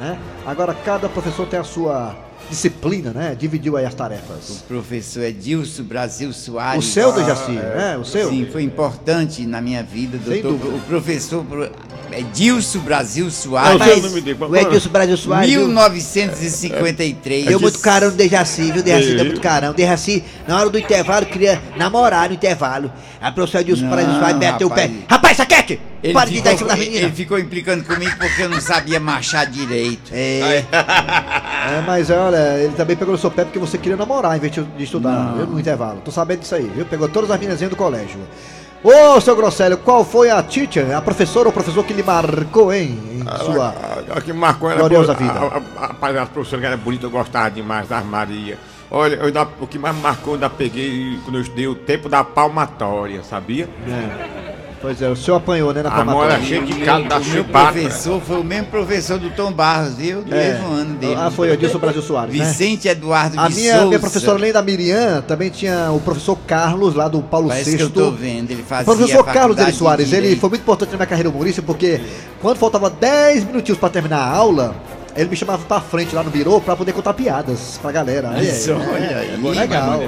Né? 0.00 0.18
Agora 0.46 0.74
cada 0.84 1.08
professor 1.08 1.46
tem 1.46 1.60
a 1.60 1.64
sua 1.64 2.16
disciplina, 2.50 3.10
né? 3.12 3.34
Dividiu 3.38 3.76
aí 3.76 3.84
as 3.86 3.94
O 3.94 3.96
tarefas. 3.96 4.64
professor 4.68 5.22
Edilson 5.24 5.82
Brasil 5.84 6.32
Soares. 6.32 6.84
O 6.84 6.88
seu, 6.88 7.12
Dejaci, 7.12 7.52
né? 7.52 7.96
O 8.00 8.04
seu? 8.04 8.28
Sim, 8.28 8.46
foi 8.52 8.62
importante 8.62 9.46
na 9.46 9.60
minha 9.60 9.82
vida, 9.82 10.18
Sem 10.18 10.42
doutor. 10.42 10.58
dúvida. 10.58 10.76
O 10.76 10.80
professor 10.82 11.44
pro- 11.44 11.70
Edilson 12.12 12.78
Brasil 12.80 13.24
É 13.24 13.28
o 13.28 13.30
Soares. 13.32 13.82
seu 13.82 14.02
nome 14.02 14.20
dele. 14.20 14.38
O 14.40 14.56
Edilson 14.56 14.88
Brasil 14.90 15.16
Soares. 15.16 15.50
viu? 15.50 15.66
1953. 15.66 17.46
Deu 17.46 17.60
muito 17.60 17.78
carão 17.80 18.10
no 18.10 18.16
Dejaci, 18.16 18.70
viu? 18.72 18.82
Dejaci 18.82 19.08
deu 19.08 19.18
Ei. 19.18 19.24
muito 19.24 19.40
carão. 19.40 19.72
Dejaci, 19.72 20.22
na 20.46 20.58
hora 20.60 20.70
do 20.70 20.78
intervalo, 20.78 21.26
queria 21.26 21.60
namorar 21.76 22.28
no 22.28 22.34
intervalo. 22.34 22.92
A 23.20 23.32
professora 23.32 23.62
Edilson 23.62 23.84
Não, 23.84 23.90
Brasil 23.90 24.12
Soares 24.14 24.36
meteu 24.36 24.66
o 24.68 24.70
pé. 24.70 24.90
rapaz. 25.08 25.34
Saquete! 25.34 25.80
Ele 26.00 26.12
Para 26.12 26.30
de 26.30 26.40
dar 26.42 26.52
em 26.52 26.56
ficou, 26.58 26.58
cima 26.58 26.68
da 26.68 26.76
ele, 26.76 26.84
menina. 26.90 27.06
ele 27.08 27.16
ficou 27.16 27.38
implicando 27.38 27.82
comigo 27.82 28.12
porque 28.18 28.42
eu 28.42 28.48
não 28.50 28.60
sabia 28.60 29.00
marchar 29.00 29.46
direito. 29.46 30.12
É, 30.12 30.62
É, 30.70 31.80
mas 31.86 32.10
olha, 32.10 32.33
ele 32.36 32.74
também 32.74 32.96
pegou 32.96 33.12
no 33.12 33.18
seu 33.18 33.30
pé 33.30 33.44
porque 33.44 33.58
você 33.58 33.76
queria 33.78 33.96
namorar 33.96 34.36
em 34.36 34.40
vez 34.40 34.52
de 34.52 34.64
estudar, 34.84 35.34
viu? 35.36 35.46
No 35.46 35.58
intervalo. 35.60 36.00
Tô 36.04 36.10
sabendo 36.10 36.40
disso 36.40 36.54
aí, 36.54 36.70
viu? 36.74 36.84
Pegou 36.86 37.08
todas 37.08 37.30
as 37.30 37.38
meninazinhas 37.38 37.70
do 37.70 37.76
colégio. 37.76 38.20
Ô, 38.82 39.18
seu 39.20 39.34
Grosselio, 39.34 39.78
qual 39.78 40.04
foi 40.04 40.28
a 40.28 40.42
teacher, 40.42 40.94
a 40.94 41.00
professora 41.00 41.48
ou 41.48 41.52
professor 41.52 41.82
que 41.84 41.94
lhe 41.94 42.02
marcou, 42.02 42.70
hein? 42.72 42.98
Em 43.14 43.44
sua. 43.44 43.68
A, 43.68 44.14
a, 44.14 44.18
a 44.18 44.20
que 44.20 44.32
marcou 44.32 44.68
era 44.70 44.78
Gloriosa 44.80 45.14
vida. 45.14 45.32
Rapaz, 45.74 46.16
a 46.16 46.26
professora 46.26 46.60
que 46.60 46.66
era 46.66 46.76
bonita, 46.76 47.06
eu 47.06 47.10
gostava 47.10 47.50
demais 47.50 47.88
das 47.88 48.04
Maria. 48.04 48.58
Olha, 48.90 49.14
eu 49.14 49.24
ainda- 49.26 49.48
o 49.58 49.66
que 49.66 49.78
mais 49.78 49.96
me 49.96 50.02
marcou, 50.02 50.32
eu 50.32 50.34
ainda 50.34 50.50
peguei 50.50 51.18
quando 51.24 51.36
eu 51.36 51.40
estudei 51.42 51.66
o 51.66 51.74
tempo 51.74 52.10
da 52.10 52.22
palmatória, 52.22 53.22
sabia? 53.24 53.68
Pois 54.84 55.00
é, 55.00 55.08
o 55.08 55.16
senhor 55.16 55.38
apanhou, 55.38 55.72
né, 55.72 55.82
na 55.82 55.88
A 55.88 56.04
mão 56.04 56.22
era 56.22 56.34
palmatória. 56.34 56.44
cheia 56.46 56.60
de 56.62 56.84
calo 56.84 57.08
da 57.08 57.16
O 57.16 57.44
professor 57.44 58.20
foi 58.20 58.38
o 58.38 58.44
mesmo 58.44 58.66
professor 58.66 59.18
do 59.18 59.30
Tom 59.30 59.50
Barros, 59.50 59.94
viu? 59.94 60.20
Do 60.20 60.34
É. 60.34 60.52
mesmo 60.52 60.66
ano 60.74 60.94
dele. 60.96 61.14
Ah, 61.16 61.30
foi 61.30 61.48
o 61.48 61.54
Edilson 61.54 61.78
Brasil 61.78 62.02
Soares, 62.02 62.36
né? 62.36 62.44
Vicente 62.44 62.86
Eduardo 62.86 63.40
A 63.40 63.48
de 63.48 63.54
minha, 63.54 63.72
Souza. 63.72 63.86
minha 63.86 63.98
professora, 63.98 64.36
além 64.36 64.52
da 64.52 64.60
Miriam, 64.60 65.22
também 65.26 65.48
tinha 65.48 65.90
o 65.90 66.00
professor 66.00 66.36
Carlos, 66.46 66.94
lá 66.94 67.08
do 67.08 67.22
Paulo 67.22 67.48
Parece 67.48 67.70
VI. 67.70 67.76
que 67.78 67.82
eu 67.82 67.88
tô 67.90 68.10
vendo, 68.10 68.50
ele 68.50 68.60
O 68.60 68.64
fazia 68.66 68.84
professor 68.94 69.24
Carlos 69.24 69.56
Eli 69.58 69.72
Soares, 69.72 70.08
de 70.10 70.16
ele 70.16 70.36
foi 70.36 70.50
muito 70.50 70.60
importante 70.60 70.90
na 70.90 70.96
minha 70.98 71.06
carreira 71.06 71.30
humorística, 71.30 71.66
porque 71.66 72.02
quando 72.42 72.58
faltava 72.58 72.90
10 72.90 73.42
minutinhos 73.44 73.78
pra 73.78 73.88
terminar 73.88 74.18
a 74.18 74.28
aula, 74.36 74.76
ele 75.16 75.30
me 75.30 75.36
chamava 75.36 75.62
pra 75.64 75.80
frente 75.80 76.14
lá 76.14 76.22
no 76.22 76.30
birô 76.30 76.60
pra 76.60 76.76
poder 76.76 76.92
contar 76.92 77.14
piadas 77.14 77.78
pra 77.80 77.90
galera. 77.90 78.32
Aí, 78.34 78.48
Isso, 78.50 78.70
é, 78.70 78.74
olha 78.74 78.98
é, 78.98 79.14
aí. 79.18 79.46
é 79.46 79.60
legal. 79.60 80.02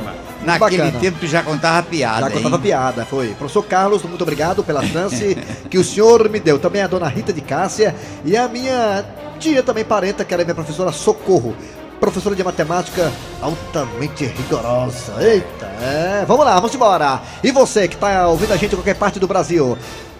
Naquele 0.46 0.82
Bacana. 0.82 1.00
tempo 1.00 1.18
tu 1.18 1.26
já 1.26 1.42
contava 1.42 1.82
piada, 1.82 2.20
Já 2.28 2.30
contava 2.30 2.56
hein? 2.56 2.62
piada, 2.62 3.04
foi. 3.04 3.28
Professor 3.34 3.62
Carlos, 3.64 4.02
muito 4.04 4.22
obrigado 4.22 4.62
pela 4.62 4.82
chance 4.86 5.34
que 5.68 5.76
o 5.76 5.84
senhor 5.84 6.28
me 6.28 6.38
deu. 6.40 6.58
Também 6.58 6.82
a 6.82 6.86
dona 6.86 7.08
Rita 7.08 7.32
de 7.32 7.40
Cássia 7.40 7.94
e 8.24 8.36
a 8.36 8.46
minha 8.48 9.04
tia 9.38 9.62
também 9.62 9.84
parenta, 9.84 10.24
que 10.24 10.32
era 10.32 10.44
minha 10.44 10.54
professora 10.54 10.92
Socorro. 10.92 11.54
Professora 11.98 12.36
de 12.36 12.44
matemática 12.44 13.10
altamente 13.40 14.26
rigorosa. 14.26 15.14
Eita, 15.18 15.66
é. 15.82 16.24
Vamos 16.28 16.44
lá, 16.44 16.54
vamos 16.56 16.74
embora. 16.74 17.22
E 17.42 17.50
você 17.50 17.88
que 17.88 17.96
tá 17.96 18.28
ouvindo 18.28 18.52
a 18.52 18.56
gente 18.56 18.72
em 18.72 18.76
qualquer 18.76 18.96
parte 18.96 19.18
do 19.18 19.26
Brasil? 19.26 19.76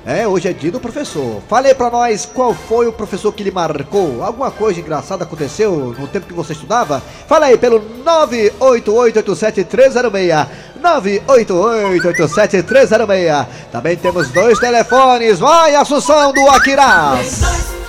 É, 0.07 0.27
hoje 0.29 0.47
é 0.49 0.53
dia 0.53 0.71
do 0.71 0.79
professor. 0.79 1.43
Fale 1.49 1.67
aí 1.67 1.75
pra 1.75 1.91
nós 1.91 2.25
qual 2.25 2.55
foi 2.55 2.87
o 2.87 2.93
professor 2.93 3.33
que 3.33 3.43
lhe 3.43 3.51
marcou. 3.51 4.23
Alguma 4.23 4.53
coisa 4.53 4.79
engraçada 4.79 5.25
aconteceu 5.25 5.93
no 5.99 6.07
tempo 6.07 6.29
que 6.29 6.33
você 6.33 6.53
estudava? 6.53 7.03
Fala 7.27 7.47
aí 7.47 7.59
pelo 7.59 7.81
98887-306. 8.05 10.47
98887-306. 10.81 13.47
Também 13.73 13.97
temos 13.97 14.31
dois 14.31 14.61
telefones. 14.61 15.41
Vai, 15.41 15.75
Assunção 15.75 16.33
do 16.33 16.49
Aquiraz. 16.51 17.41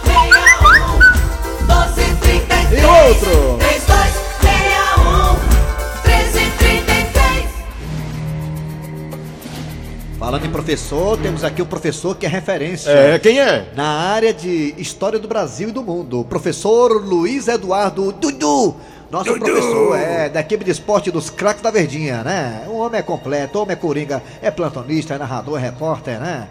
3261 0.03 0.97
1233 1.67 2.71
E 2.71 2.83
outro? 2.83 3.57
3261 3.59 4.26
Falando 10.27 10.45
em 10.45 10.49
professor, 10.49 11.17
temos 11.17 11.41
aqui 11.45 11.61
o 11.61 11.65
professor 11.65 12.13
que 12.13 12.25
é 12.25 12.29
referência. 12.29 12.89
É, 12.89 13.17
quem 13.17 13.39
é? 13.39 13.69
Na 13.73 13.87
área 13.87 14.33
de 14.33 14.75
História 14.77 15.17
do 15.17 15.25
Brasil 15.25 15.69
e 15.69 15.71
do 15.71 15.81
Mundo, 15.81 16.19
o 16.19 16.25
professor 16.25 16.91
Luiz 17.01 17.47
Eduardo 17.47 18.11
Dudu. 18.11 18.75
Nosso 19.09 19.33
professor 19.39 19.97
é 19.97 20.27
da 20.27 20.41
equipe 20.41 20.65
de 20.65 20.71
esporte 20.71 21.09
dos 21.09 21.29
craques 21.29 21.61
da 21.61 21.71
Verdinha, 21.71 22.25
né? 22.25 22.65
O 22.67 22.75
homem 22.79 22.99
é 22.99 23.01
completo, 23.01 23.57
o 23.57 23.61
homem 23.61 23.71
é 23.71 23.77
coringa, 23.77 24.21
é 24.41 24.51
plantonista, 24.51 25.13
é 25.13 25.17
narrador, 25.17 25.59
é 25.59 25.61
repórter, 25.61 26.19
né? 26.19 26.49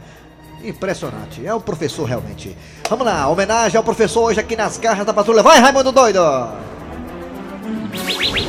Impressionante, 0.64 1.46
é 1.46 1.54
um 1.54 1.60
professor 1.60 2.06
realmente. 2.06 2.56
Vamos 2.88 3.04
lá, 3.04 3.28
homenagem 3.28 3.76
ao 3.76 3.84
professor 3.84 4.22
hoje 4.22 4.40
aqui 4.40 4.56
nas 4.56 4.78
garras 4.78 5.04
da 5.04 5.12
patrulha. 5.12 5.42
Vai, 5.42 5.60
Raimundo 5.60 5.92
Doido! 5.92 6.22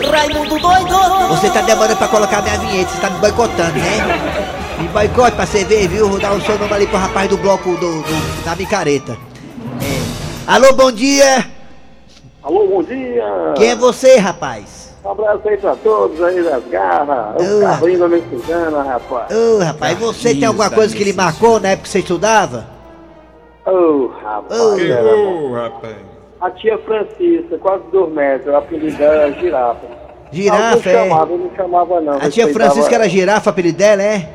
Raimundo 0.09 0.57
doido! 0.57 1.27
Você 1.27 1.49
tá 1.49 1.59
demorando 1.63 1.97
pra 1.97 2.07
colocar 2.07 2.41
minha 2.41 2.57
vinheta, 2.59 2.91
você 2.91 3.01
tá 3.01 3.09
me 3.09 3.19
boicotando, 3.19 3.77
né? 3.77 4.66
Me 4.79 4.87
boicote 4.89 5.35
pra 5.35 5.45
você 5.45 5.63
ver, 5.63 5.87
viu? 5.87 6.07
Vou 6.09 6.19
dar 6.19 6.33
o 6.33 6.41
seu 6.41 6.57
nome 6.57 6.73
ali 6.73 6.87
pro 6.87 6.97
rapaz 6.97 7.29
do 7.29 7.37
bloco 7.37 7.71
do, 7.77 8.01
do- 8.03 8.45
da 8.45 8.55
micareta. 8.55 9.13
É. 9.81 10.51
Alô, 10.51 10.73
bom 10.73 10.91
dia! 10.91 11.45
Alô, 12.43 12.67
bom 12.67 12.83
dia! 12.83 13.23
Quem 13.55 13.69
é 13.71 13.75
você, 13.75 14.17
rapaz? 14.17 14.95
Um 15.03 15.11
abraço 15.11 15.41
aí 15.47 15.57
pra 15.57 15.75
todos 15.77 16.21
aí 16.21 16.43
das 16.43 16.63
garras. 16.65 17.41
O 17.41 17.61
Carlinho 17.61 17.99
da 17.99 18.07
Mexicana, 18.07 18.83
rapaz. 18.83 19.35
Ô, 19.35 19.59
rapaz, 19.63 19.97
você 19.97 20.35
tem 20.35 20.45
alguma 20.45 20.69
coisa 20.69 20.95
que 20.95 21.03
lhe 21.03 21.13
marcou 21.13 21.59
na 21.59 21.69
época 21.69 21.83
que 21.83 21.89
você 21.89 21.99
estudava? 21.99 22.67
Ô, 23.65 24.07
rapaz. 24.23 24.59
Ô. 24.61 24.75
Bom. 24.77 25.49
ô, 25.51 25.53
rapaz. 25.55 25.95
A 26.39 26.51
tia 26.51 26.77
Francisca, 26.79 27.57
quase 27.59 27.83
dois 27.91 28.13
metros, 28.13 28.53
o 28.53 28.57
apelido 28.57 28.95
dela 28.97 29.13
era 29.15 29.31
girafa. 29.39 29.87
Girafa, 30.31 30.67
Alguns 30.69 30.85
é? 30.85 30.93
chamavam, 31.03 31.31
eu 31.35 31.37
não 31.39 31.55
chamava 31.55 32.01
não. 32.01 32.13
A 32.17 32.29
tia 32.29 32.53
Francisca 32.53 32.93
era 32.95 33.09
girafa, 33.09 33.49
apelido 33.49 33.77
dela, 33.77 34.03
é? 34.03 34.29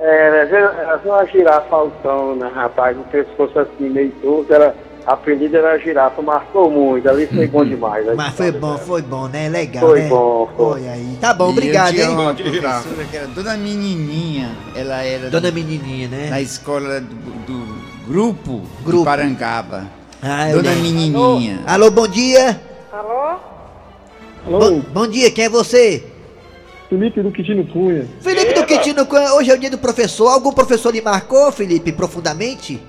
Era, 0.00 0.36
era 0.48 1.00
só 1.02 1.08
uma 1.10 1.26
girafa 1.26 1.76
altona, 1.76 2.48
rapaz, 2.48 2.96
o 2.96 3.02
pescoço 3.02 3.58
assim, 3.58 3.88
meio 3.90 4.10
torto, 4.22 4.52
era... 4.52 4.74
A 5.06 5.14
apelido 5.14 5.56
era 5.56 5.78
girafa, 5.78 6.20
marcou 6.20 6.70
muito, 6.70 7.08
ali 7.08 7.26
foi 7.26 7.46
bom 7.48 7.64
demais. 7.64 8.06
a 8.06 8.14
Mas 8.14 8.34
foi 8.34 8.46
história 8.48 8.60
bom, 8.60 8.74
dela. 8.74 8.78
foi 8.86 9.02
bom, 9.02 9.28
né? 9.28 9.48
Legal, 9.48 9.80
Foi 9.88 10.02
né? 10.02 10.08
bom, 10.10 10.48
foi. 10.54 10.88
aí. 10.88 11.18
Tá 11.18 11.32
bom, 11.32 11.44
E 11.44 11.46
eu 11.46 11.52
obrigado, 11.52 11.90
tinha 11.94 12.04
hein? 12.04 12.10
uma 12.10 12.34
professora 12.34 13.04
que 13.10 13.16
era 13.16 13.26
Dona 13.28 13.56
Menininha. 13.56 14.50
Ela 14.76 15.02
era 15.02 15.30
Dona 15.30 15.50
Menininha, 15.50 16.06
né? 16.06 16.26
da 16.28 16.40
escola 16.42 17.00
do, 17.00 17.14
do 17.46 17.78
grupo, 18.06 18.60
Grupo. 18.84 18.98
de 18.98 19.04
Parangaba. 19.04 19.84
Ah, 20.22 20.48
Dona 20.52 20.68
lembro. 20.68 20.82
Menininha. 20.82 21.60
Alô, 21.66 21.90
bom 21.90 22.06
dia! 22.06 22.60
Alô? 22.92 23.38
Bom, 24.46 24.80
bom 24.92 25.06
dia, 25.08 25.30
quem 25.30 25.46
é 25.46 25.48
você? 25.48 26.04
Felipe 26.90 27.22
do 27.22 27.30
Quitino 27.30 27.64
Cunha. 27.66 28.04
Felipe 28.20 28.52
do 28.52 28.66
Quintino, 28.66 29.06
hoje 29.36 29.52
é 29.52 29.54
o 29.54 29.58
dia 29.58 29.70
do 29.70 29.78
professor. 29.78 30.26
Algum 30.26 30.52
professor 30.52 30.92
lhe 30.92 31.00
marcou, 31.00 31.52
Felipe, 31.52 31.92
profundamente? 31.92 32.82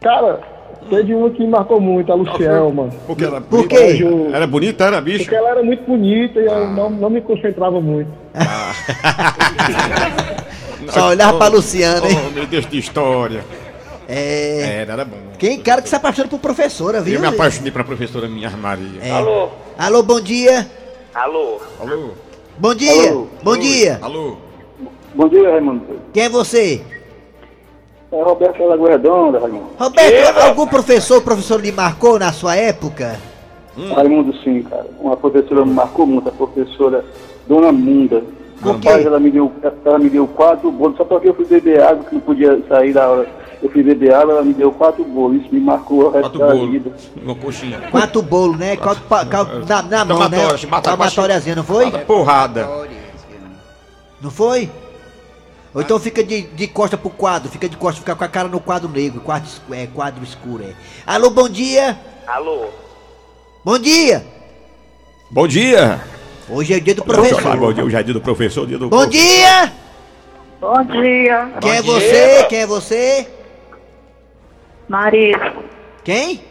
Cara, 0.00 0.40
teve 0.88 1.12
uma 1.16 1.28
que 1.30 1.44
marcou 1.44 1.80
muito, 1.80 2.12
a 2.12 2.14
Lucielma. 2.14 2.90
Porque 3.08 3.24
ela 3.24 3.40
Por 3.40 3.66
quê? 3.66 3.98
Era 4.32 4.46
bonita, 4.46 4.84
era 4.84 5.00
bicho? 5.00 5.24
Porque 5.24 5.34
ela 5.34 5.50
era 5.50 5.64
muito 5.64 5.82
bonita 5.82 6.38
e 6.38 6.46
eu 6.46 6.68
não, 6.68 6.88
não 6.88 7.10
me 7.10 7.20
concentrava 7.20 7.80
muito. 7.80 8.08
Só 10.90 11.08
olhava 11.08 11.36
pra 11.36 11.48
Luciana, 11.48 12.06
hein? 12.06 12.16
Oh, 12.28 12.30
meu 12.30 12.46
Deus 12.46 12.66
de 12.66 12.78
história. 12.78 13.44
É. 14.06 14.82
Era, 14.82 14.92
era 14.92 15.04
bom. 15.04 15.16
Quem 15.40 15.60
cara 15.60 15.82
que 15.82 15.88
se 15.88 15.96
apaixona 15.96 16.28
por 16.28 16.38
professora, 16.38 17.00
viu? 17.00 17.14
Eu 17.14 17.20
me 17.20 17.26
apaixonei 17.26 17.72
pra 17.72 17.82
professora 17.82 18.28
minha 18.28 18.50
Maria. 18.50 19.00
É. 19.02 19.10
Alô, 19.76 20.04
bom 20.04 20.20
dia! 20.20 20.70
Alô? 21.12 21.60
Alô? 21.80 22.12
Bom 22.56 22.72
dia! 22.72 23.10
Alô? 23.10 23.26
Bom 23.42 23.56
dia! 23.56 23.98
Alô? 24.00 24.36
Bom 25.12 25.28
dia, 25.28 25.50
Raimundo. 25.50 25.82
Quem 26.12 26.22
é 26.22 26.28
você? 26.28 26.80
É 28.12 28.22
Roberto 28.22 28.62
Lagoa 28.62 28.90
Redonda, 28.90 29.40
Raimundo. 29.40 29.70
Roberto, 29.76 30.38
algum 30.38 30.66
professor, 30.66 31.20
professor 31.20 31.60
lhe 31.60 31.72
marcou 31.72 32.16
na 32.16 32.32
sua 32.32 32.54
época? 32.54 33.18
Raimundo, 33.96 34.32
sim, 34.44 34.62
cara. 34.62 34.86
Uma 35.00 35.16
professora 35.16 35.64
me 35.64 35.72
marcou 35.72 36.06
muito, 36.06 36.28
a 36.28 36.32
professora 36.32 37.04
Dona 37.48 37.72
Munda. 37.72 38.22
Por 38.62 38.78
quê? 38.78 38.88
Rapaz, 38.88 39.06
ela 39.06 39.18
me 39.18 39.32
deu, 39.32 39.50
ela 39.84 39.98
me 39.98 40.08
deu 40.08 40.28
quatro 40.28 40.70
bolos, 40.70 40.96
só 40.96 41.04
porque 41.04 41.28
eu 41.28 41.34
fui 41.34 41.44
beber 41.46 41.82
água, 41.82 42.04
que 42.04 42.14
não 42.14 42.22
podia 42.22 42.62
sair 42.68 42.92
da 42.92 43.10
hora. 43.10 43.28
Eu 43.64 43.70
fui 43.70 43.82
beber 43.82 44.12
água, 44.12 44.34
ela 44.34 44.42
me 44.42 44.52
deu 44.52 44.70
quatro 44.70 45.02
bolos. 45.02 45.40
Isso 45.42 45.48
me 45.54 45.58
marcou 45.58 46.00
o 46.04 46.10
resto 46.10 46.20
Quatro 46.20 46.38
da 46.38 46.46
bolos. 46.52 46.70
vida. 46.70 46.92
Uma 47.22 47.34
coxinha. 47.34 47.80
Quatro 47.90 48.20
bolos, 48.20 48.58
né? 48.58 48.76
Quatro, 48.76 49.02
pa- 49.04 49.24
cal- 49.24 49.46
na, 49.66 49.80
na 49.82 50.04
mão, 50.04 50.28
né? 50.28 50.38
Palmatóriazinha, 50.82 51.56
não 51.56 51.64
foi? 51.64 51.90
Porrada. 51.90 52.68
Não 54.20 54.30
foi? 54.30 54.70
Ou 55.72 55.80
então 55.80 55.98
fica 55.98 56.22
de, 56.22 56.42
de 56.42 56.66
costa 56.68 56.98
pro 56.98 57.08
quadro, 57.08 57.48
fica 57.50 57.66
de 57.66 57.76
costa, 57.78 58.00
fica 58.00 58.14
com 58.14 58.22
a 58.22 58.28
cara 58.28 58.48
no 58.48 58.60
quadro 58.60 58.88
negro, 58.88 59.20
quadro, 59.22 59.48
é, 59.72 59.86
quadro 59.86 60.22
escuro, 60.22 60.62
é. 60.62 60.72
Alô, 61.06 61.30
bom 61.30 61.48
dia! 61.48 61.98
Alô? 62.26 62.66
Bom 63.64 63.78
dia! 63.78 64.24
Bom 65.30 65.48
dia. 65.48 66.00
Hoje 66.48 66.74
é 66.74 66.78
dia 66.80 66.94
do 66.94 67.00
eu 67.02 67.06
falar, 67.06 67.28
professor. 67.28 67.56
Bom 67.56 67.72
dia, 67.72 67.84
hoje 67.84 67.96
é 67.96 68.02
dia 68.04 68.14
do 68.14 68.20
professor, 68.20 68.66
dia 68.68 68.78
do 68.78 68.88
Bom 68.88 69.06
dia! 69.06 69.72
Bom 70.60 70.84
dia, 70.84 71.50
Quem 71.60 71.72
é 71.72 71.82
você? 71.82 72.44
Quem 72.48 72.58
é 72.60 72.66
você? 72.66 73.28
Marisa. 74.88 75.52
Quem? 76.04 76.42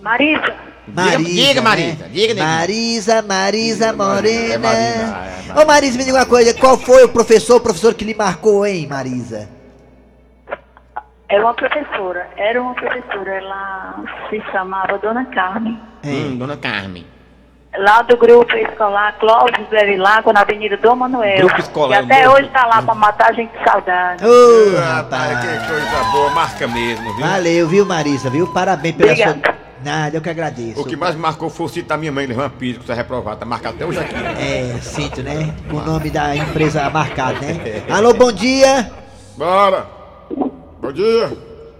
Marisa, 0.00 0.54
Marisa. 0.88 1.30
diga, 1.30 1.54
né? 1.54 1.60
Marisa, 1.60 2.08
diga, 2.08 2.34
neguinho. 2.34 2.46
Marisa, 2.46 3.22
Marisa 3.22 3.92
Morena. 3.92 4.54
é 4.54 4.58
Marisa, 4.58 5.52
é 5.56 5.62
Ô 5.62 5.66
Marisa, 5.66 5.98
me 5.98 6.04
diga 6.04 6.16
uma 6.18 6.26
coisa, 6.26 6.54
qual 6.54 6.76
foi 6.76 7.04
o 7.04 7.08
professor, 7.08 7.56
o 7.56 7.60
professor 7.60 7.94
que 7.94 8.04
lhe 8.04 8.14
marcou, 8.14 8.66
hein, 8.66 8.86
Marisa? 8.88 9.48
é 11.32 11.40
uma 11.40 11.54
professora. 11.54 12.28
Era 12.36 12.60
uma 12.60 12.74
professora. 12.74 13.30
Ela 13.30 14.04
se 14.28 14.40
chamava 14.52 14.98
Dona 14.98 15.24
Carmen. 15.26 15.80
Hum, 16.04 16.36
dona 16.36 16.58
Carmen. 16.58 17.06
Lá 17.78 18.02
do 18.02 18.16
grupo 18.18 18.54
escolar 18.54 19.18
Clóvis 19.18 19.66
Berilago, 19.70 20.30
na 20.32 20.42
Avenida 20.42 20.76
Dom 20.76 20.94
Manuel. 20.94 21.38
Grupo 21.38 21.58
escolar, 21.58 22.02
E 22.02 22.04
até 22.04 22.22
grupo- 22.22 22.36
hoje 22.38 22.48
tá 22.50 22.66
lá 22.66 22.82
pra 22.82 22.94
matar 22.94 23.30
a 23.30 23.32
gente 23.32 23.50
de 23.56 23.64
saudade. 23.64 24.22
Ô, 24.26 24.76
Rapaz, 24.78 25.32
rapaz. 25.32 25.62
que 25.62 25.68
coisa 25.68 26.04
boa, 26.12 26.30
marca 26.32 26.68
mesmo, 26.68 27.16
viu? 27.16 27.26
Valeu, 27.26 27.68
viu, 27.68 27.86
Marisa, 27.86 28.28
viu? 28.28 28.46
Parabéns 28.52 28.94
pela 28.94 29.12
Obrigada. 29.12 29.40
sua... 29.42 29.62
Nada, 29.82 30.16
eu 30.16 30.20
que 30.20 30.28
agradeço. 30.30 30.80
O 30.80 30.84
que 30.84 30.94
mais 30.94 31.16
marcou 31.16 31.48
foi 31.50 31.66
o 31.66 31.68
sítio 31.68 31.88
da 31.88 31.96
minha 31.96 32.12
mãe, 32.12 32.30
uma 32.30 32.48
pizza, 32.50 32.78
que 32.78 32.86
você 32.86 32.92
é 32.92 32.94
reprovado, 32.94 33.38
tá 33.38 33.46
marcado 33.46 33.74
até 33.76 33.86
hoje 33.86 33.98
aqui. 33.98 34.14
É, 34.14 34.78
sinto, 34.80 35.22
né? 35.22 35.52
Com 35.68 35.78
o 35.78 35.80
nome 35.84 36.10
da 36.10 36.36
empresa 36.36 36.88
marcado, 36.90 37.40
né? 37.40 37.82
Alô, 37.90 38.12
bom 38.12 38.30
dia! 38.30 38.92
Bora! 39.36 39.86
Bom 40.80 40.92
dia! 40.92 41.32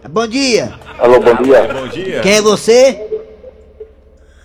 Bom 0.08 0.26
dia! 0.26 0.72
Alô, 0.98 1.20
bom 1.20 1.34
dia. 1.42 1.68
Bom 1.72 1.86
dia! 1.86 2.20
Quem 2.22 2.36
é 2.38 2.40
você? 2.40 3.08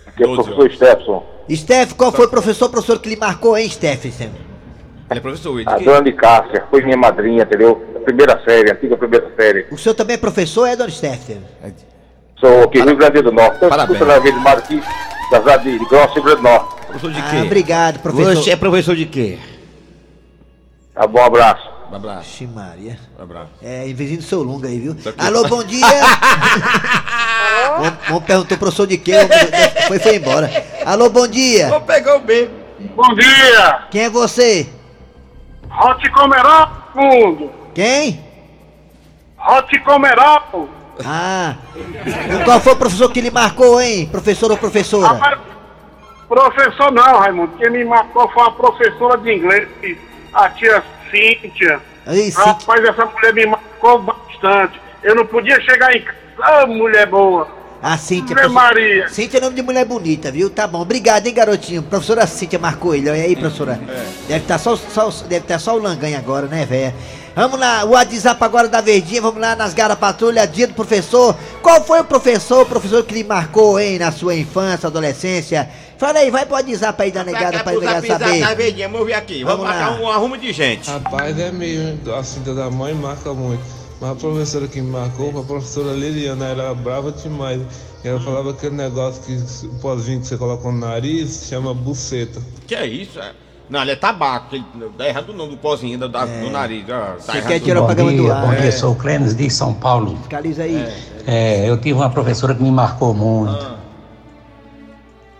Aqui 0.06 0.22
é 0.22 0.26
o 0.26 0.34
professor 0.36 0.70
Stepson. 0.70 1.37
Steph, 1.56 1.92
qual 1.94 2.12
foi 2.12 2.26
o 2.26 2.28
professor, 2.28 2.68
professor 2.68 2.98
que 3.00 3.08
lhe 3.08 3.16
marcou, 3.16 3.56
hein, 3.56 3.68
Stephenson? 3.68 4.24
Ele 5.10 5.18
é 5.18 5.20
professor, 5.20 5.58
ele 5.58 5.68
A 5.68 5.76
que... 5.76 5.84
dona 5.84 6.02
de 6.02 6.12
Cássia 6.12 6.64
foi 6.70 6.82
minha 6.82 6.96
madrinha, 6.96 7.42
entendeu? 7.44 7.76
Primeira 8.04 8.40
série, 8.44 8.70
antiga 8.70 8.96
primeira 8.96 9.30
série. 9.36 9.66
O 9.70 9.78
senhor 9.78 9.94
também 9.94 10.14
é 10.14 10.18
professor, 10.18 10.66
é, 10.66 10.76
dona 10.76 10.90
Steffer? 10.90 11.38
Sou 12.38 12.64
aqui, 12.64 12.80
Rio 12.80 12.96
Grande 12.96 13.22
do 13.22 13.32
Norte. 13.32 13.56
Então, 13.56 13.68
Parabéns. 13.68 13.98
escuta 14.00 14.12
na 14.14 14.18
Vila 14.20 14.40
Mar 14.40 14.58
aqui, 14.58 14.80
da 15.30 15.38
cidade 15.38 15.78
de, 15.78 15.84
Grosso, 15.86 16.14
Rio 16.14 16.22
Grande 16.22 16.36
do 16.38 16.42
Norte. 16.42 16.74
Professor 16.86 17.12
de 17.12 17.20
Ah, 17.20 17.30
quê? 17.30 17.36
obrigado, 17.46 17.98
professor. 18.00 18.36
Você 18.36 18.50
é 18.50 18.56
professor 18.56 18.94
de 18.96 19.06
quê? 19.06 19.38
Tá 20.94 21.06
bom, 21.06 21.20
abraço. 21.22 21.68
Um 21.90 21.96
abraço. 21.96 22.20
Ixi, 22.28 22.46
Maria. 22.46 22.98
Um 23.18 23.22
abraço. 23.22 23.50
É, 23.62 23.88
em 23.88 23.94
vizinho 23.94 24.18
do 24.18 24.24
seu 24.24 24.42
Lunga 24.42 24.68
aí, 24.68 24.78
viu? 24.78 24.92
aqui. 24.92 25.14
Alô, 25.18 25.48
bom 25.48 25.64
dia! 25.64 25.86
Vamos- 28.08 28.24
perguntar 28.24 28.48
pro 28.48 28.58
professor 28.58 28.86
de 28.86 28.98
quê? 28.98 29.12
Vamos- 29.12 29.86
Foi, 29.88 29.98
foi 29.98 30.16
embora. 30.16 30.50
Alô, 30.84 31.08
bom 31.08 31.26
dia! 31.26 31.68
Vou 31.68 31.80
pegar 31.80 32.16
o 32.16 32.20
B. 32.20 32.50
Bom 32.94 33.14
dia! 33.14 33.86
Quem 33.90 34.02
é 34.02 34.10
você? 34.10 34.68
Hot 35.70 36.10
fundo! 36.92 37.50
Quem? 37.74 38.22
Hot 39.38 39.78
Comeró! 39.80 40.42
Ah, 41.04 41.54
e 41.76 42.44
qual 42.44 42.60
foi 42.60 42.72
o 42.72 42.76
professor 42.76 43.10
que 43.12 43.20
lhe 43.20 43.30
marcou, 43.30 43.80
hein? 43.80 44.08
Professor 44.10 44.50
ou 44.50 44.56
professora? 44.58 45.38
Professor 46.28 46.90
não, 46.92 47.20
Raimundo. 47.20 47.56
Quem 47.56 47.70
me 47.70 47.84
marcou 47.84 48.28
foi 48.30 48.42
a 48.42 48.50
professora 48.50 49.16
de 49.18 49.32
inglês, 49.32 49.68
a 50.34 50.50
tia 50.50 50.82
Cíntia. 51.10 51.80
Aí, 52.06 52.30
Cíntia. 52.30 52.44
Rapaz, 52.44 52.84
essa 52.84 53.06
mulher 53.06 53.34
me 53.34 53.46
marcou 53.46 54.02
bastante. 54.02 54.80
Eu 55.02 55.14
não 55.14 55.26
podia 55.26 55.60
chegar 55.60 55.94
em 55.94 56.02
casa. 56.02 56.18
Ah, 56.40 56.66
mulher 56.66 57.06
boa! 57.06 57.48
A 57.82 57.96
Cíntia. 57.96 58.34
Ave 58.34 58.34
professor- 58.34 58.52
Maria! 58.54 59.08
Cíntia 59.08 59.38
é 59.38 59.40
nome 59.40 59.54
de 59.56 59.62
mulher 59.62 59.84
bonita, 59.84 60.30
viu? 60.32 60.50
Tá 60.50 60.66
bom. 60.66 60.80
Obrigado, 60.80 61.26
hein, 61.26 61.34
garotinho. 61.34 61.82
Professora 61.82 62.26
Cíntia 62.26 62.58
marcou 62.58 62.94
ele. 62.94 63.08
Olha 63.08 63.22
aí, 63.22 63.36
professora. 63.36 63.80
Deve 64.26 64.40
estar 64.42 64.58
só, 64.58 64.74
só, 64.76 65.08
deve 65.28 65.46
tá 65.46 65.58
só 65.58 65.76
o 65.76 65.82
Langanha 65.82 66.18
agora, 66.18 66.46
né, 66.46 66.64
véia? 66.64 66.94
Vamos 67.36 67.60
lá, 67.60 67.84
o 67.84 67.90
WhatsApp 67.90 68.42
agora 68.42 68.66
da 68.68 68.80
Verdinha. 68.80 69.22
Vamos 69.22 69.40
lá 69.40 69.54
nas 69.54 69.72
Gara 69.74 69.94
Patrulha, 69.94 70.44
dia 70.44 70.66
do 70.66 70.74
professor. 70.74 71.36
Qual 71.62 71.84
foi 71.84 72.00
o 72.00 72.04
professor, 72.04 72.62
o 72.62 72.66
professor 72.66 73.04
que 73.04 73.14
lhe 73.14 73.22
marcou, 73.22 73.78
hein, 73.78 73.96
na 74.00 74.10
sua 74.10 74.34
infância, 74.34 74.88
adolescência? 74.88 75.68
Fala 75.98 76.20
aí, 76.20 76.30
vai 76.30 76.46
pro 76.46 76.54
WhatsApp 76.54 77.02
aí 77.02 77.10
da 77.10 77.24
negada 77.24 77.58
pra 77.64 77.72
negar 77.72 78.02
saber. 78.06 78.40
Tá 78.40 78.54
vamos 78.88 79.06
ver 79.06 79.14
aqui. 79.14 79.42
Vamos, 79.42 79.66
Vamos 79.66 79.76
marcar 79.76 80.00
um 80.00 80.08
arrumo 80.08 80.38
de 80.38 80.52
gente. 80.52 80.88
Rapaz, 80.88 81.36
é 81.38 81.50
meio 81.50 81.98
a 82.16 82.22
cinta 82.22 82.54
da 82.54 82.70
mãe 82.70 82.94
marca 82.94 83.34
muito. 83.34 83.62
Mas 84.00 84.10
a 84.10 84.14
professora 84.14 84.68
que 84.68 84.80
me 84.80 84.92
marcou, 84.92 85.36
a 85.40 85.42
professora 85.42 85.92
Liliana, 85.92 86.46
era 86.46 86.72
brava 86.72 87.10
demais. 87.10 87.60
Ela 88.04 88.20
falava 88.20 88.50
aquele 88.52 88.76
negócio 88.76 89.20
que 89.22 89.66
o 89.66 89.74
pozinho 89.80 90.20
que 90.20 90.28
você 90.28 90.36
coloca 90.36 90.70
no 90.70 90.78
nariz 90.78 91.46
chama 91.48 91.74
buceta. 91.74 92.40
Que 92.64 92.76
é 92.76 92.86
isso? 92.86 93.18
É? 93.18 93.32
Não, 93.68 93.82
ele 93.82 93.90
é 93.90 93.96
tabaco. 93.96 94.54
Ele, 94.54 94.64
dá 94.96 95.08
errado 95.08 95.30
o 95.30 95.32
nome 95.32 95.50
do 95.50 95.56
pozinho 95.56 95.98
da- 95.98 96.06
da- 96.06 96.24
do 96.26 96.48
nariz. 96.48 96.86
tá 96.86 97.16
Você 97.18 97.42
quer 97.42 97.58
tirar 97.58 97.82
o 97.82 97.86
programa 97.86 98.12
do 98.12 98.32
ar? 98.32 98.46
Bom 98.46 98.54
dia, 98.54 98.66
É. 98.68 98.70
sou 98.70 98.92
o 98.92 98.94
Clênis 98.94 99.34
de 99.34 99.50
São 99.50 99.74
Paulo. 99.74 100.16
Fiscaliza 100.18 100.62
aí. 100.62 100.88
É, 101.26 101.68
eu 101.68 101.76
tive 101.76 101.94
uma 101.94 102.08
professora 102.08 102.54
que 102.54 102.62
me 102.62 102.70
marcou 102.70 103.12
muito. 103.12 103.77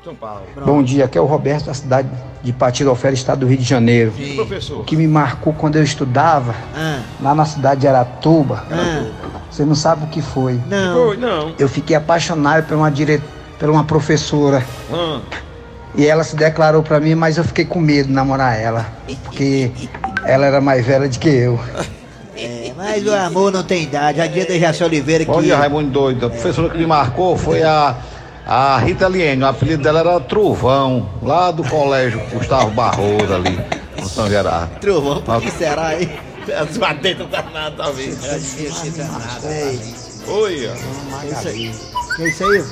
São 0.05 0.15
Paulo. 0.15 0.43
Bom 0.65 0.83
dia, 0.83 1.05
aqui 1.07 1.19
é 1.19 1.21
o 1.21 1.25
Roberto 1.27 1.67
da 1.67 1.75
cidade 1.75 2.09
de 2.43 2.53
Patirofera, 2.53 3.13
estado 3.15 3.41
do 3.41 3.47
Rio 3.47 3.59
de 3.59 3.65
Janeiro. 3.65 4.13
Sim. 4.17 4.37
Professor. 4.37 4.81
O 4.81 4.85
que 4.85 4.97
me 4.97 5.07
marcou 5.09 5.53
quando 5.53 5.77
eu 5.77 5.83
estudava 5.83 6.55
Ah, 6.75 7.01
lá 7.21 7.35
na 7.35 7.45
cidade 7.45 7.81
de 7.83 7.89
Aratuba, 7.89 8.65
ah, 8.71 9.07
você 9.51 9.65
não 9.65 9.75
sabe 9.75 10.05
o 10.05 10.07
que 10.09 10.23
foi. 10.23 10.61
não. 10.69 10.95
Foi, 11.07 11.17
não. 11.17 11.53
Eu 11.59 11.69
fiquei 11.69 11.97
apaixonado 11.97 12.67
por 12.67 12.77
uma, 12.77 12.91
dire... 12.91 13.21
por 13.59 13.69
uma 13.69 13.85
professora 13.85 14.65
Ah, 14.93 15.21
e 15.95 16.07
ela 16.07 16.23
se 16.23 16.37
declarou 16.37 16.83
pra 16.83 17.01
mim, 17.01 17.15
mas 17.17 17.37
eu 17.37 17.45
fiquei 17.45 17.65
com 17.65 17.81
medo 17.81 18.07
de 18.07 18.13
namorar 18.15 18.59
ela, 18.59 18.87
porque 19.25 19.71
ela 20.25 20.47
era 20.47 20.61
mais 20.61 20.87
velha 20.87 21.09
do 21.09 21.19
que 21.19 21.29
eu. 21.29 21.59
É, 22.37 22.73
mas 22.77 23.05
o 23.05 23.13
amor 23.13 23.51
não 23.51 23.65
tem 23.65 23.83
idade. 23.83 24.21
A 24.21 24.29
dia 24.29 24.47
da 24.47 24.57
Jaci 24.57 24.85
Oliveira 24.85 25.25
que. 25.25 25.31
Bom 25.31 25.43
dia, 25.43 25.57
Raimundo 25.57 25.91
Doido. 25.91 26.27
A 26.27 26.31
professora 26.31 26.71
que 26.71 26.79
me 26.79 26.87
marcou 26.87 27.37
foi 27.37 27.65
a, 27.65 27.97
a 28.49 28.79
Rita 28.79 29.07
Aliene. 29.07 29.43
O 29.43 29.47
apelido 29.47 29.83
dela 29.83 30.01
era 30.01 30.19
Trovão, 30.21 31.09
lá 31.23 31.51
do 31.51 31.63
colégio 31.63 32.21
Gustavo 32.33 32.71
Barroso 32.71 33.35
ali, 33.35 33.61
no 34.01 34.09
São 34.09 34.29
Gerardo. 34.29 34.81
Trovão, 34.81 35.21
por 35.21 35.41
que 35.43 35.51
será, 35.51 36.01
hein? 36.01 36.11
as 36.53 36.77
batetas 36.79 37.29
danadas, 37.29 37.77
talvez. 37.77 38.19
Oi, 40.27 40.71
ó. 40.71 41.21
que 41.21 41.27
isso 41.27 41.49
aí? 41.49 41.75
Isso 42.27 42.45
aí? 42.45 42.65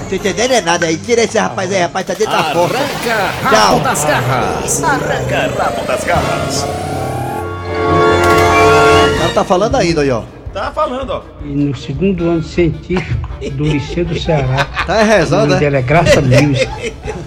Não 0.00 0.08
tô 0.08 0.14
entendendo 0.14 0.52
é 0.52 0.60
nada 0.60 0.86
aí. 0.86 0.96
Tira 0.96 1.22
esse 1.22 1.38
rapaz 1.38 1.72
aí, 1.72 1.82
rapaz, 1.82 2.06
tá 2.06 2.14
dentro 2.14 2.32
da 2.32 2.44
porta. 2.44 2.76
Arranca 2.76 3.50
Tchau. 3.50 3.52
rabo 3.52 3.80
das 3.80 4.04
garras. 4.04 4.84
Arranca 4.84 5.62
rabo 5.62 5.86
das 5.86 6.04
garras. 6.04 6.66
O 9.14 9.18
cara 9.18 9.34
tá 9.34 9.44
falando 9.44 9.76
ainda 9.76 10.00
aí, 10.02 10.10
ó. 10.10 10.35
Tá 10.56 10.72
falando, 10.72 11.10
ó. 11.10 11.22
E 11.44 11.48
no 11.48 11.76
segundo 11.76 12.30
ano 12.30 12.42
científico 12.42 13.28
do 13.52 13.64
Liceu 13.64 14.06
do 14.06 14.18
Ceará. 14.18 14.64
Tá 14.86 15.02
rezando, 15.02 15.42
O 15.44 15.46
nome 15.48 15.54
né? 15.54 15.60
dela 15.60 15.76
é 15.76 15.82
Graça 15.82 16.18
Lewis. 16.18 16.66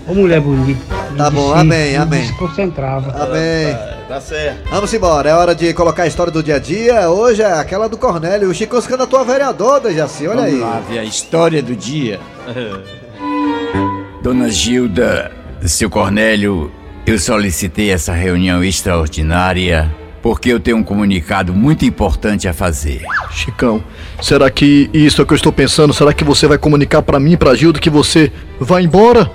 Ô 0.07 0.15
mulher 0.15 0.41
bonita. 0.41 0.81
Tá 1.15 1.29
bom, 1.29 1.53
Se- 1.53 1.59
amém, 1.59 1.89
se 1.91 1.95
amém. 1.95 2.21
desconcentrava. 2.21 3.11
Amém. 3.11 3.77
Tá 4.07 4.19
certo. 4.19 4.67
Vamos 4.71 4.91
embora, 4.95 5.29
é 5.29 5.33
hora 5.35 5.53
de 5.53 5.71
colocar 5.75 6.03
a 6.03 6.07
história 6.07 6.33
do 6.33 6.41
dia 6.41 6.55
a 6.55 6.59
dia. 6.59 7.07
Hoje 7.11 7.43
é 7.43 7.53
aquela 7.53 7.87
do 7.87 7.99
Cornélio. 7.99 8.49
O 8.49 8.53
Chico 8.55 8.75
a 8.75 9.23
vereador, 9.23 9.79
Dejaci, 9.79 10.27
olha 10.27 10.45
aí. 10.45 10.57
Vamos 10.57 10.65
lá 10.67 10.81
ver 10.89 10.97
a 10.97 11.03
história 11.03 11.61
do 11.61 11.75
dia. 11.75 12.19
Dona 14.23 14.49
Gilda, 14.49 15.31
seu 15.67 15.87
Cornélio, 15.87 16.71
eu 17.05 17.19
solicitei 17.19 17.91
essa 17.91 18.11
reunião 18.11 18.63
extraordinária 18.63 19.95
porque 20.21 20.49
eu 20.49 20.59
tenho 20.59 20.77
um 20.77 20.83
comunicado 20.83 21.53
muito 21.53 21.85
importante 21.85 22.47
a 22.47 22.53
fazer. 22.53 23.01
Chicão, 23.31 23.83
será 24.21 24.49
que 24.49 24.89
isso 24.93 25.21
é 25.21 25.23
o 25.23 25.27
que 25.27 25.33
eu 25.33 25.37
estou 25.37 25.51
pensando? 25.51 25.93
Será 25.93 26.13
que 26.13 26.23
você 26.23 26.47
vai 26.47 26.57
comunicar 26.57 27.01
pra 27.01 27.19
mim 27.19 27.33
e 27.33 27.37
pra 27.37 27.55
Gilda 27.55 27.79
que 27.79 27.89
você 27.89 28.31
vai 28.59 28.83
embora? 28.83 29.31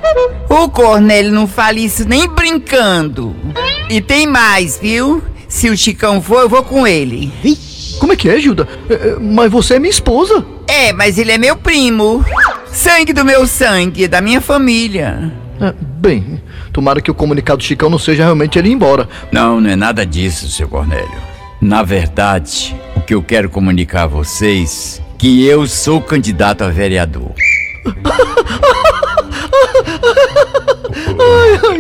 O 0.48 0.68
Cornélio 0.68 1.32
não 1.32 1.46
fala 1.46 1.78
isso 1.78 2.06
nem 2.06 2.28
brincando. 2.28 3.34
E 3.88 4.00
tem 4.00 4.26
mais, 4.26 4.78
viu? 4.80 5.22
Se 5.48 5.68
o 5.70 5.76
Chicão 5.76 6.20
for, 6.20 6.42
eu 6.42 6.48
vou 6.48 6.62
com 6.62 6.86
ele. 6.86 7.32
Como 7.98 8.12
é 8.12 8.16
que 8.16 8.28
é, 8.28 8.38
Gilda? 8.38 8.68
É, 8.88 8.94
é, 8.94 9.16
Mas 9.20 9.50
você 9.50 9.74
é 9.74 9.78
minha 9.78 9.90
esposa. 9.90 10.44
É, 10.66 10.92
mas 10.92 11.18
ele 11.18 11.32
é 11.32 11.38
meu 11.38 11.56
primo. 11.56 12.24
Sangue 12.66 13.12
do 13.12 13.24
meu 13.24 13.46
sangue, 13.46 14.08
da 14.08 14.20
minha 14.20 14.40
família. 14.40 15.32
É, 15.60 15.72
bem, 15.80 16.42
tomara 16.74 17.00
que 17.00 17.10
o 17.10 17.14
comunicado 17.14 17.58
do 17.58 17.64
Chicão 17.64 17.88
não 17.88 18.00
seja 18.00 18.24
realmente 18.24 18.58
ele 18.58 18.68
ir 18.68 18.72
embora. 18.72 19.08
Não, 19.30 19.60
não 19.60 19.70
é 19.70 19.76
nada 19.76 20.04
disso, 20.04 20.50
seu 20.50 20.68
Cornélio. 20.68 21.22
Na 21.60 21.84
verdade, 21.84 22.74
o 22.96 23.00
que 23.00 23.14
eu 23.14 23.22
quero 23.22 23.48
comunicar 23.48 24.02
a 24.02 24.06
vocês 24.08 25.00
que 25.16 25.46
eu 25.46 25.66
sou 25.68 26.02
candidato 26.02 26.62
a 26.64 26.68
vereador. 26.68 27.32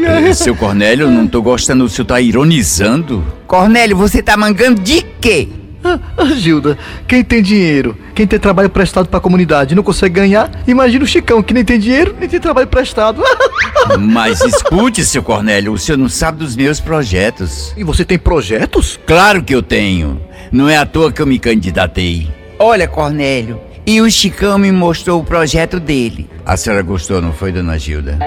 Eh, 0.06 0.32
Seu 0.32 0.54
Cornélio, 0.54 1.06
eu 1.06 1.10
não 1.10 1.26
tô 1.26 1.42
gostando, 1.42 1.84
o 1.84 1.88
senhor 1.88 2.06
tá 2.06 2.20
ironizando? 2.20 3.24
Cornélio, 3.46 3.96
você 3.96 4.22
tá 4.22 4.36
mangando 4.36 4.80
de 4.80 5.02
quê? 5.20 5.48
Ah, 5.84 6.00
ah, 6.16 6.24
Gilda, 6.24 6.78
quem 7.06 7.22
tem 7.22 7.42
dinheiro, 7.42 7.94
quem 8.14 8.26
tem 8.26 8.38
trabalho 8.38 8.70
prestado 8.70 9.06
pra 9.06 9.20
comunidade 9.20 9.74
e 9.74 9.76
não 9.76 9.82
consegue 9.82 10.14
ganhar, 10.14 10.50
imagina 10.66 11.04
o 11.04 11.06
Chicão 11.06 11.42
que 11.42 11.52
nem 11.52 11.62
tem 11.62 11.78
dinheiro, 11.78 12.16
nem 12.18 12.26
tem 12.26 12.40
trabalho 12.40 12.66
prestado. 12.66 13.22
Mas 14.00 14.40
escute, 14.40 15.04
seu 15.04 15.22
Cornélio, 15.22 15.72
o 15.72 15.78
senhor 15.78 15.98
não 15.98 16.08
sabe 16.08 16.38
dos 16.38 16.56
meus 16.56 16.80
projetos. 16.80 17.74
E 17.76 17.84
você 17.84 18.02
tem 18.02 18.18
projetos? 18.18 18.98
Claro 19.06 19.42
que 19.42 19.54
eu 19.54 19.62
tenho. 19.62 20.18
Não 20.50 20.70
é 20.70 20.78
à 20.78 20.86
toa 20.86 21.12
que 21.12 21.20
eu 21.20 21.26
me 21.26 21.38
candidatei. 21.38 22.28
Olha, 22.58 22.88
Cornélio, 22.88 23.60
e 23.86 24.00
o 24.00 24.10
Chicão 24.10 24.56
me 24.56 24.72
mostrou 24.72 25.20
o 25.20 25.24
projeto 25.24 25.78
dele. 25.78 26.30
A 26.46 26.56
senhora 26.56 26.80
gostou, 26.80 27.20
não 27.20 27.32
foi, 27.34 27.52
dona 27.52 27.78
Gilda? 27.78 28.18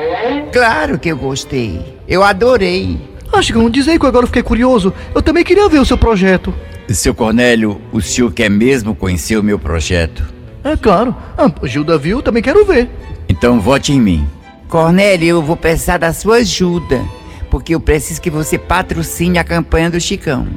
Claro 0.53 0.99
que 0.99 1.09
eu 1.09 1.17
gostei. 1.17 1.81
Eu 2.07 2.23
adorei. 2.23 3.01
Ah, 3.33 3.41
Chicão, 3.41 3.67
diz 3.67 3.87
aí 3.87 3.97
que 3.97 4.05
agora 4.05 4.23
eu 4.23 4.27
fiquei 4.27 4.43
curioso. 4.43 4.93
Eu 5.15 5.23
também 5.23 5.43
queria 5.43 5.67
ver 5.67 5.79
o 5.79 5.85
seu 5.85 5.97
projeto. 5.97 6.53
Seu 6.89 7.13
Cornélio, 7.13 7.82
o 7.91 8.02
senhor 8.02 8.32
quer 8.32 8.50
mesmo 8.50 8.95
conhecer 8.95 9.38
o 9.38 9.43
meu 9.43 9.60
projeto? 9.60 10.23
É 10.63 10.76
claro. 10.76 11.15
Ah, 11.38 11.52
Gilda 11.63 11.97
viu, 11.97 12.21
também 12.21 12.41
quero 12.41 12.65
ver. 12.65 12.89
Então 13.28 13.60
vote 13.60 13.91
em 13.91 14.00
mim. 14.00 14.28
Cornélio, 14.69 15.28
eu 15.28 15.41
vou 15.41 15.56
precisar 15.56 15.97
da 15.97 16.13
sua 16.13 16.38
ajuda. 16.38 17.02
Porque 17.50 17.76
eu 17.76 17.80
preciso 17.80 18.21
que 18.21 18.30
você 18.30 18.58
patrocine 18.58 19.38
a 19.38 19.43
campanha 19.43 19.89
do 19.89 20.00
Chicão. 20.00 20.47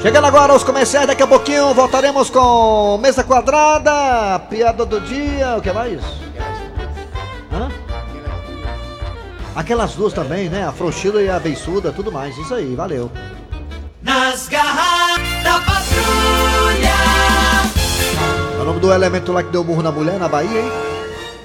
Chegando 0.01 0.27
agora 0.27 0.53
aos 0.53 0.65
comerciais, 0.65 1.07
daqui 1.07 1.23
a 1.23 1.27
pouquinho 1.27 1.73
voltaremos 1.75 2.29
com 2.29 2.99
mesa 2.99 3.23
quadrada, 3.23 4.39
piada 4.51 4.85
do 4.85 5.01
dia, 5.01 5.57
o 5.57 5.61
que 5.61 5.73
mais? 5.73 6.01
Hã? 7.53 7.69
Aquelas 9.55 9.95
duas 9.95 10.13
também, 10.13 10.49
né? 10.49 10.67
A 10.67 10.73
frouxila 10.73 11.23
e 11.23 11.29
a 11.29 11.39
beiçuda, 11.39 11.93
tudo 11.93 12.11
mais. 12.11 12.37
Isso 12.37 12.55
aí, 12.55 12.75
valeu. 12.75 13.11
Nas 14.03 14.49
garras 14.49 14.92
o 18.63 18.65
nome 18.65 18.79
do 18.79 18.93
elemento 18.93 19.33
lá 19.33 19.43
que 19.43 19.51
deu 19.51 19.65
burro 19.65 19.83
na 19.83 19.91
mulher 19.91 20.21
na 20.21 20.29
Bahia, 20.29 20.61
hein? 20.61 20.71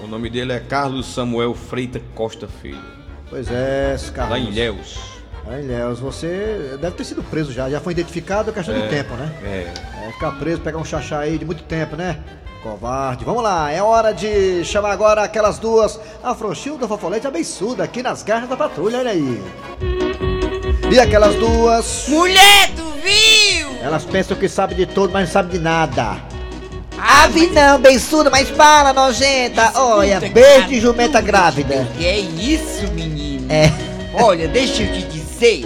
O 0.04 0.08
nome 0.08 0.30
dele 0.30 0.54
é 0.54 0.60
Carlos 0.60 1.08
Samuel 1.08 1.56
Freita 1.56 2.00
Costa 2.14 2.48
Filho. 2.48 2.80
Pois 3.28 3.50
é, 3.50 3.94
esse 3.96 4.12
cara. 4.12 4.30
Lá 4.30 4.40
em 4.40 4.50
Ilhéus. 4.50 5.00
Lá 5.46 5.60
em 5.60 5.64
Ilhéus, 5.64 6.00
você 6.00 6.78
deve 6.80 6.96
ter 6.96 7.04
sido 7.04 7.24
preso 7.24 7.52
já, 7.52 7.68
já 7.72 7.80
foi 7.80 7.94
identificado, 7.94 8.52
é 8.52 8.54
questão 8.54 8.76
de 8.76 8.82
É, 8.82 8.88
tempo, 8.88 9.16
né? 9.16 9.34
É. 9.44 10.08
É, 10.08 10.12
ficar 10.12 10.34
preso, 10.34 10.62
pegar 10.62 10.78
um 10.78 10.86
chachá 10.86 11.20
aí 11.20 11.40
de 11.40 11.46
muito 11.46 11.64
tempo, 11.64 11.96
né? 11.96 12.20
Covarde. 12.62 13.26
Vamos 13.26 13.42
lá, 13.42 13.72
é 13.72 13.82
hora 13.82 14.14
de 14.14 14.64
chamar 14.64 14.92
agora 14.92 15.24
aquelas 15.24 15.58
duas, 15.58 16.00
a 16.24 16.36
Frouxilda, 16.36 16.86
a 16.86 16.88
Fofolete 16.88 17.26
a 17.26 17.32
Beiçuda, 17.32 17.84
aqui 17.84 18.04
nas 18.04 18.22
garras 18.22 18.48
da 18.48 18.56
patrulha, 18.56 19.00
olha 19.00 19.12
aí. 19.12 19.42
E 20.92 21.00
aquelas 21.00 21.34
duas... 21.36 22.06
Mulher, 22.10 22.70
tu 22.76 22.84
viu? 23.02 23.70
Elas 23.82 24.06
pensam 24.06 24.38
que 24.38 24.48
sabem 24.48 24.78
de 24.78 24.86
tudo, 24.86 25.12
mas 25.12 25.28
não 25.28 25.34
sabem 25.34 25.52
de 25.52 25.60
nada. 25.60 26.37
Ave 26.98 27.48
não, 27.48 27.80
beiçuda, 27.80 28.30
mas 28.30 28.50
para, 28.50 28.94
nojenta. 28.94 29.72
Olha, 29.76 30.20
beijo 30.20 30.68
de 30.68 30.80
jumenta 30.80 31.22
grávida. 31.22 31.88
Que 31.98 32.06
é 32.06 32.20
isso, 32.20 32.92
menino? 32.94 33.46
É. 33.52 33.72
Olha, 34.14 34.48
deixa 34.48 34.84
eu 34.84 34.94
te 34.94 35.04
dizer. 35.04 35.66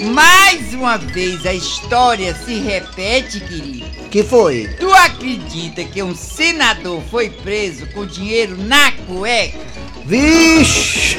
Mais 0.00 0.74
uma 0.74 0.98
vez 0.98 1.46
a 1.46 1.54
história 1.54 2.34
se 2.44 2.58
repete, 2.60 3.40
querido. 3.40 3.86
Que 4.10 4.22
foi? 4.22 4.68
Tu 4.78 4.92
acredita 4.92 5.82
que 5.84 6.02
um 6.02 6.14
senador 6.14 7.02
foi 7.10 7.30
preso 7.30 7.86
com 7.88 8.06
dinheiro 8.06 8.56
na 8.58 8.92
cueca? 8.92 9.58
Vixe! 10.04 11.18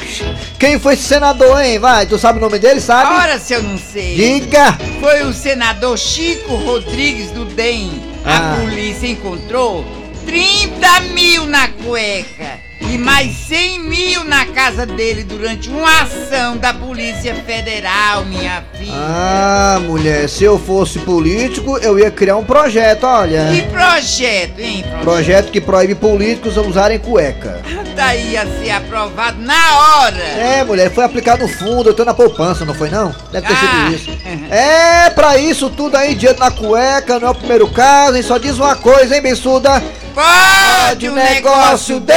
Quem 0.58 0.78
foi 0.78 0.94
esse 0.94 1.02
senador, 1.02 1.60
hein? 1.60 1.78
Vai, 1.78 2.06
tu 2.06 2.18
sabe 2.18 2.38
o 2.38 2.40
nome 2.40 2.58
dele, 2.58 2.80
sabe? 2.80 3.12
Ora, 3.12 3.38
se 3.38 3.52
eu 3.52 3.62
não 3.62 3.76
sei. 3.76 4.14
Diga! 4.14 4.78
Foi 5.00 5.22
o 5.24 5.32
senador 5.34 5.98
Chico 5.98 6.54
Rodrigues 6.54 7.30
do 7.32 7.44
DEM. 7.44 8.07
Ah. 8.24 8.54
A 8.54 8.60
polícia 8.60 9.08
encontrou 9.08 9.84
30 10.24 11.00
mil 11.12 11.46
na 11.46 11.68
cueca 11.68 12.67
e 12.90 12.96
mais 12.98 13.32
100 13.48 13.80
mil 13.80 14.24
na 14.24 14.46
casa 14.46 14.86
dele 14.86 15.22
durante 15.24 15.68
uma 15.68 16.02
ação 16.02 16.56
da 16.56 16.72
Polícia 16.72 17.34
Federal, 17.34 18.24
minha 18.24 18.64
filha. 18.74 18.92
Ah, 18.94 19.78
mulher, 19.82 20.28
se 20.28 20.44
eu 20.44 20.58
fosse 20.58 20.98
político, 21.00 21.76
eu 21.78 21.98
ia 21.98 22.10
criar 22.10 22.36
um 22.36 22.44
projeto, 22.44 23.04
olha. 23.04 23.48
Que 23.52 23.62
projeto, 23.62 24.58
hein? 24.60 24.84
Projeto 25.02 25.50
que 25.50 25.60
proíbe 25.60 25.94
políticos 25.94 26.56
a 26.56 26.62
usarem 26.62 26.98
cueca. 26.98 27.60
Daí 27.94 28.32
ia 28.32 28.46
ser 28.46 28.70
aprovado 28.70 29.40
na 29.42 29.78
hora. 29.78 30.16
É, 30.16 30.64
mulher, 30.64 30.90
foi 30.90 31.04
aplicado 31.04 31.42
no 31.42 31.48
fundo, 31.48 31.90
eu 31.90 31.94
tô 31.94 32.04
na 32.04 32.14
poupança, 32.14 32.64
não 32.64 32.74
foi 32.74 32.88
não? 32.90 33.14
Deve 33.32 33.46
ter 33.46 33.54
Ah. 33.54 33.90
sido 33.90 33.94
isso. 33.94 34.18
É, 34.50 35.10
pra 35.10 35.36
isso 35.36 35.68
tudo 35.68 35.96
aí, 35.96 36.14
dinheiro 36.14 36.38
na 36.38 36.50
cueca, 36.50 37.18
não 37.18 37.28
é 37.28 37.30
o 37.30 37.34
primeiro 37.34 37.68
caso, 37.68 38.16
hein? 38.16 38.22
Só 38.22 38.38
diz 38.38 38.56
uma 38.58 38.74
coisa, 38.76 39.14
hein, 39.14 39.20
bençuda? 39.22 39.82
Pode 40.14 41.08
o 41.08 41.12
negócio 41.14 42.00
de... 42.00 42.14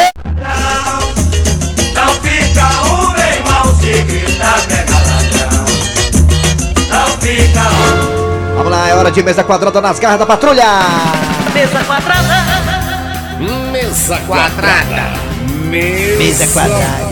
Vamos 8.55 8.71
lá, 8.71 8.89
é 8.89 8.95
hora 8.95 9.11
de 9.11 9.23
mesa 9.23 9.43
quadrada 9.43 9.81
nas 9.81 9.99
garras 9.99 10.19
da 10.19 10.25
patrulha! 10.25 10.63
Mesa 11.53 11.83
quadrada. 11.83 12.45
Mesa 13.71 14.17
quadrada. 14.27 15.13
Mesa 15.69 16.47
quadrada. 16.47 17.11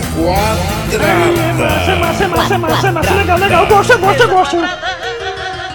Massa, 1.58 1.96
massa, 1.96 2.28
massa, 2.28 2.58
massa, 2.58 2.92
massa. 2.92 3.14
Legal, 3.16 3.40
legal. 3.40 3.66
Gosto, 3.68 3.98
gosto, 3.98 4.28
gosto. 4.28 4.58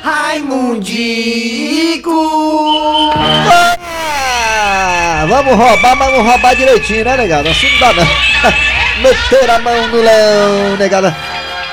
Raimundico. 0.04 0.74
Vamos 5.26 5.56
roubar, 5.56 5.96
mas 5.96 6.10
vamos 6.10 6.30
roubar 6.30 6.56
direitinho, 6.56 7.04
né, 7.04 7.16
negada? 7.16 7.50
Assim 7.50 7.70
não 7.72 7.78
dá 7.80 7.92
não. 7.92 8.06
Meter 9.02 9.50
a 9.50 9.58
mão 9.58 9.88
no 9.88 10.00
leão, 10.00 10.76
negada. 10.78 11.16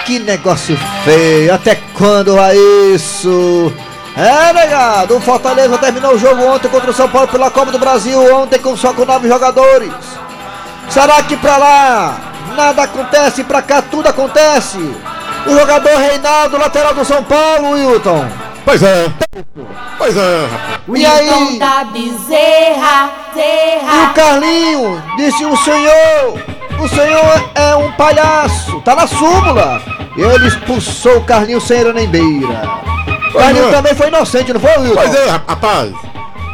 Que 0.06 0.20
negócio 0.20 0.78
feio, 1.04 1.54
até 1.54 1.76
quando 1.94 2.36
vai 2.36 2.56
isso? 2.94 3.72
É, 4.18 4.52
negado, 4.52 5.16
o 5.16 5.22
Fortaleza 5.22 5.78
terminou 5.78 6.16
o 6.16 6.20
jogo 6.20 6.44
ontem 6.46 6.68
contra 6.68 6.92
o 6.92 6.94
São 6.94 7.08
Paulo 7.08 7.28
pela 7.28 7.50
Copa 7.50 7.72
do 7.72 7.80
Brasil, 7.80 8.20
ontem 8.36 8.60
com 8.60 8.76
só 8.76 8.94
com 8.94 9.06
nove 9.06 9.28
jogadores. 9.28 9.94
Será 10.90 11.22
que 11.24 11.38
pra 11.38 11.58
lá 11.58 12.18
nada 12.56 12.84
acontece, 12.84 13.44
pra 13.44 13.62
cá 13.62 13.82
tudo 13.82 14.08
acontece? 14.08 14.78
O 15.46 15.58
jogador 15.58 15.98
Reinaldo, 15.98 16.58
lateral 16.58 16.94
do 16.94 17.06
São 17.06 17.24
Paulo, 17.24 17.72
Wilton. 17.72 18.28
Pois 18.66 18.84
é. 18.84 19.12
Pois 19.98 20.18
é, 20.18 20.46
rapaz. 20.46 20.82
E 21.02 21.06
aí? 21.06 21.60
da 21.60 21.84
Bezerra, 21.86 23.12
E 23.36 24.10
o. 24.10 24.14
Carlinho 24.14 25.04
disse 25.18 25.46
o 25.46 25.56
senhor, 25.58 26.40
o 26.80 26.88
senhor 26.88 27.52
é 27.56 27.76
um 27.76 27.92
palhaço, 27.94 28.82
tá 28.82 28.96
na 28.96 29.08
súmula. 29.08 29.82
E 30.18 30.22
ele 30.22 30.48
expulsou 30.48 31.18
o 31.18 31.24
Carlinho 31.24 31.62
sem 31.62 31.80
era 31.80 31.94
nem 31.94 32.08
beira. 32.08 32.62
O 33.34 33.38
Carlinho 33.38 33.70
é. 33.70 33.72
também 33.72 33.96
foi 33.96 34.08
inocente, 34.08 34.54
não 34.54 34.60
foi, 34.60 34.78
Wilton? 34.78 34.96
Pois 34.96 35.16
é, 35.16 35.30
rapaz. 35.30 35.94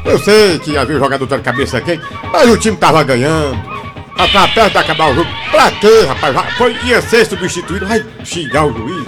Eu 0.05 0.19
sei 0.19 0.57
que 0.59 0.77
havia 0.77 0.97
jogador 0.97 1.25
de 1.25 1.39
cabeça 1.39 1.81
quente, 1.81 2.03
mas 2.31 2.49
o 2.49 2.57
time 2.57 2.77
tava 2.77 3.03
ganhando. 3.03 3.57
Tava 4.15 4.47
perto 4.47 4.71
de 4.71 4.77
acabar 4.77 5.11
o 5.11 5.15
jogo. 5.15 5.29
Pra 5.51 5.69
quê, 5.71 6.05
rapaz? 6.07 6.55
Foi, 6.57 6.75
ia 6.83 7.01
ser 7.01 7.25
substituído. 7.25 7.85
Vai 7.85 8.03
xingar 8.23 8.65
o 8.65 8.73
juiz. 8.73 9.05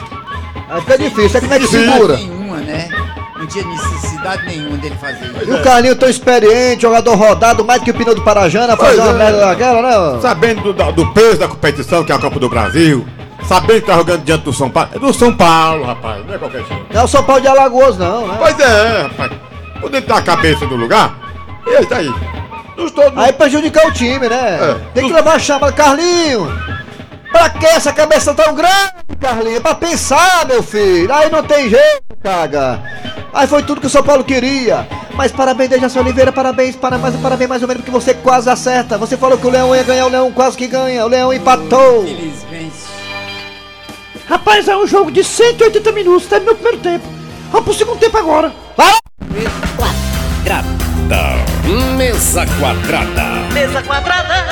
Aí 0.69 0.81
fica 0.81 0.97
difícil, 0.97 1.37
é 1.37 1.41
como 1.41 1.53
é 1.53 1.59
que 1.59 1.67
segura? 1.67 2.19
Né? 2.69 2.89
Não 3.37 3.47
tinha 3.47 3.65
necessidade 3.65 4.45
nenhuma 4.45 4.77
dele 4.77 4.95
fazer 4.99 5.25
E 5.25 5.49
o 5.49 5.53
isso. 5.55 5.63
Carlinho 5.63 5.95
tão 5.95 6.09
experiente, 6.09 6.81
jogador 6.81 7.15
rodado, 7.15 7.63
mais 7.63 7.79
do 7.81 7.85
que 7.85 7.91
o 7.91 7.93
pneu 7.93 8.13
do 8.13 8.21
Parajana, 8.21 8.75
fazer 8.75 8.97
Pois 8.97 9.07
uma 9.07 9.15
é. 9.15 9.17
merda 9.17 9.39
daquela, 9.45 9.81
né? 9.81 10.19
Sabendo 10.21 10.73
do, 10.73 10.91
do 10.91 11.13
peso 11.13 11.39
da 11.39 11.47
competição, 11.47 12.03
que 12.03 12.11
é 12.11 12.15
a 12.15 12.19
Copa 12.19 12.39
do 12.39 12.49
Brasil. 12.49 13.07
Sabendo 13.47 13.81
que 13.81 13.87
tá 13.87 13.95
jogando 13.95 14.23
diante 14.23 14.43
do 14.43 14.53
São 14.53 14.69
Paulo. 14.69 14.89
É 14.93 14.99
do 14.99 15.13
São 15.13 15.33
Paulo, 15.35 15.85
rapaz. 15.85 16.25
Não 16.25 16.33
é 16.35 16.37
qualquer 16.37 16.63
time. 16.65 16.85
Não 16.93 17.01
é 17.01 17.03
o 17.03 17.07
São 17.07 17.23
Paulo 17.23 17.41
de 17.41 17.47
Alagoas, 17.47 17.97
não, 17.97 18.27
né? 18.27 18.35
Pois 18.37 18.59
é, 18.59 19.01
rapaz. 19.03 19.31
Poder 19.79 20.01
ter 20.01 20.13
a 20.13 20.21
cabeça 20.21 20.65
no 20.65 20.75
lugar. 20.75 21.15
E 21.65 21.75
aí, 21.77 21.85
tá 21.85 21.97
aí. 21.97 22.13
Nos 22.75 22.91
todos. 22.91 23.17
Aí 23.17 23.31
prejudicar 23.31 23.87
o 23.87 23.91
time, 23.91 24.27
né? 24.27 24.59
É. 24.61 24.75
Tem 24.93 25.07
que 25.07 25.13
levar 25.13 25.35
a 25.35 25.39
chamada, 25.39 25.71
Carlinho! 25.71 26.51
Pra 27.31 27.49
que 27.49 27.65
essa 27.65 27.93
cabeça 27.93 28.33
tão 28.33 28.53
grande, 28.53 28.93
Carlinhos? 29.19 29.61
Pra 29.61 29.75
pensar, 29.75 30.45
meu 30.45 30.61
filho. 30.61 31.11
Aí 31.13 31.29
não 31.31 31.43
tem 31.43 31.69
jeito, 31.69 32.03
caga. 32.21 32.81
Aí 33.33 33.47
foi 33.47 33.63
tudo 33.63 33.81
que 33.81 33.87
o 33.87 33.89
São 33.89 34.03
Paulo 34.03 34.23
queria. 34.23 34.87
Mas 35.15 35.31
parabéns, 35.31 35.69
Dejaci 35.69 35.99
Oliveira, 35.99 36.31
parabéns, 36.31 36.75
parabéns, 36.75 37.15
parabéns 37.17 37.49
mais 37.49 37.61
ou 37.61 37.67
menos, 37.67 37.83
porque 37.83 37.91
você 37.91 38.13
quase 38.13 38.49
acerta. 38.49 38.97
Você 38.97 39.17
falou 39.17 39.37
que 39.37 39.45
o 39.45 39.49
Leão 39.49 39.75
ia 39.75 39.83
ganhar, 39.83 40.05
o 40.05 40.09
Leão 40.09 40.31
quase 40.31 40.57
que 40.57 40.67
ganha. 40.67 41.05
O 41.05 41.09
Leão 41.09 41.33
empatou. 41.33 42.05
Rapaz, 44.27 44.67
é 44.67 44.77
um 44.77 44.87
jogo 44.87 45.11
de 45.11 45.23
180 45.23 45.91
minutos, 45.91 46.27
terminou 46.27 46.53
o 46.53 46.57
primeiro 46.57 46.79
tempo. 46.79 47.05
Vamos 47.51 47.65
pro 47.65 47.73
segundo 47.73 47.99
tempo 47.99 48.17
agora. 48.17 48.53
Vai! 48.77 48.93
Quadrada. 49.75 50.69
Mesa 51.97 52.45
quadrada. 52.59 53.23
Mesa 53.53 53.81
quadrada. 53.83 54.45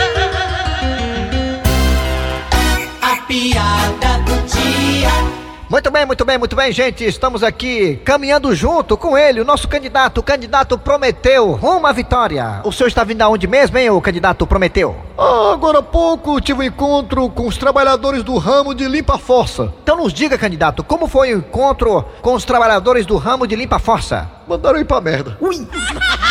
A 3.01 3.15
piada 3.27 4.17
do 4.25 4.35
dia. 4.47 5.46
Muito 5.69 5.91
bem, 5.91 6.05
muito 6.05 6.23
bem, 6.23 6.37
muito 6.37 6.55
bem, 6.55 6.71
gente. 6.71 7.03
Estamos 7.03 7.43
aqui 7.43 7.97
caminhando 8.05 8.55
junto 8.55 8.95
com 8.95 9.17
ele, 9.17 9.41
o 9.41 9.45
nosso 9.45 9.67
candidato. 9.67 10.19
O 10.19 10.23
candidato 10.23 10.77
Prometeu, 10.77 11.51
rumo 11.51 11.85
à 11.85 11.91
vitória. 11.91 12.61
O 12.63 12.71
senhor 12.71 12.87
está 12.87 13.03
vindo 13.03 13.21
aonde 13.21 13.47
mesmo, 13.47 13.77
hein, 13.77 13.89
o 13.89 13.99
candidato 13.99 14.47
Prometeu? 14.47 14.95
Ah, 15.17 15.51
agora 15.51 15.79
há 15.79 15.83
pouco 15.83 16.39
tive 16.39 16.59
um 16.61 16.63
encontro 16.63 17.29
com 17.29 17.47
os 17.47 17.57
trabalhadores 17.57 18.23
do 18.23 18.37
ramo 18.37 18.73
de 18.73 18.87
limpa-força. 18.87 19.73
Então 19.83 19.97
nos 19.97 20.13
diga, 20.13 20.37
candidato, 20.37 20.85
como 20.85 21.05
foi 21.05 21.33
o 21.35 21.39
encontro 21.39 22.05
com 22.21 22.33
os 22.33 22.45
trabalhadores 22.45 23.05
do 23.05 23.17
ramo 23.17 23.45
de 23.45 23.57
limpa-força? 23.57 24.29
Mandaram 24.47 24.79
ir 24.79 24.85
pra 24.85 25.01
merda. 25.01 25.37
Ui! 25.41 25.67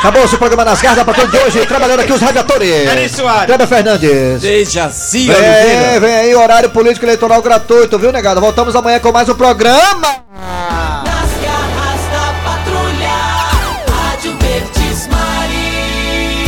Acabou-se 0.00 0.34
o 0.34 0.38
programa 0.38 0.64
nas 0.64 0.80
garras 0.80 1.04
pra 1.04 1.12
todo 1.12 1.30
de 1.30 1.36
hoje, 1.36 1.66
trabalhando 1.66 2.00
aqui 2.00 2.12
os 2.12 2.22
radiadores. 2.22 2.70
Eri 2.70 3.06
Soares. 3.06 3.44
Kleber 3.46 3.66
Fernandes. 3.66 4.40
Dejaci 4.40 5.26
Vem, 5.26 5.36
Oliveira. 5.36 6.00
vem 6.00 6.14
aí, 6.14 6.34
horário 6.34 6.70
político 6.70 7.04
eleitoral 7.04 7.42
gratuito, 7.42 7.98
viu, 7.98 8.10
negado? 8.10 8.40
Voltamos 8.40 8.74
amanhã 8.74 8.98
com 8.98 9.12
mais 9.12 9.28
um 9.28 9.34
programa. 9.34 11.09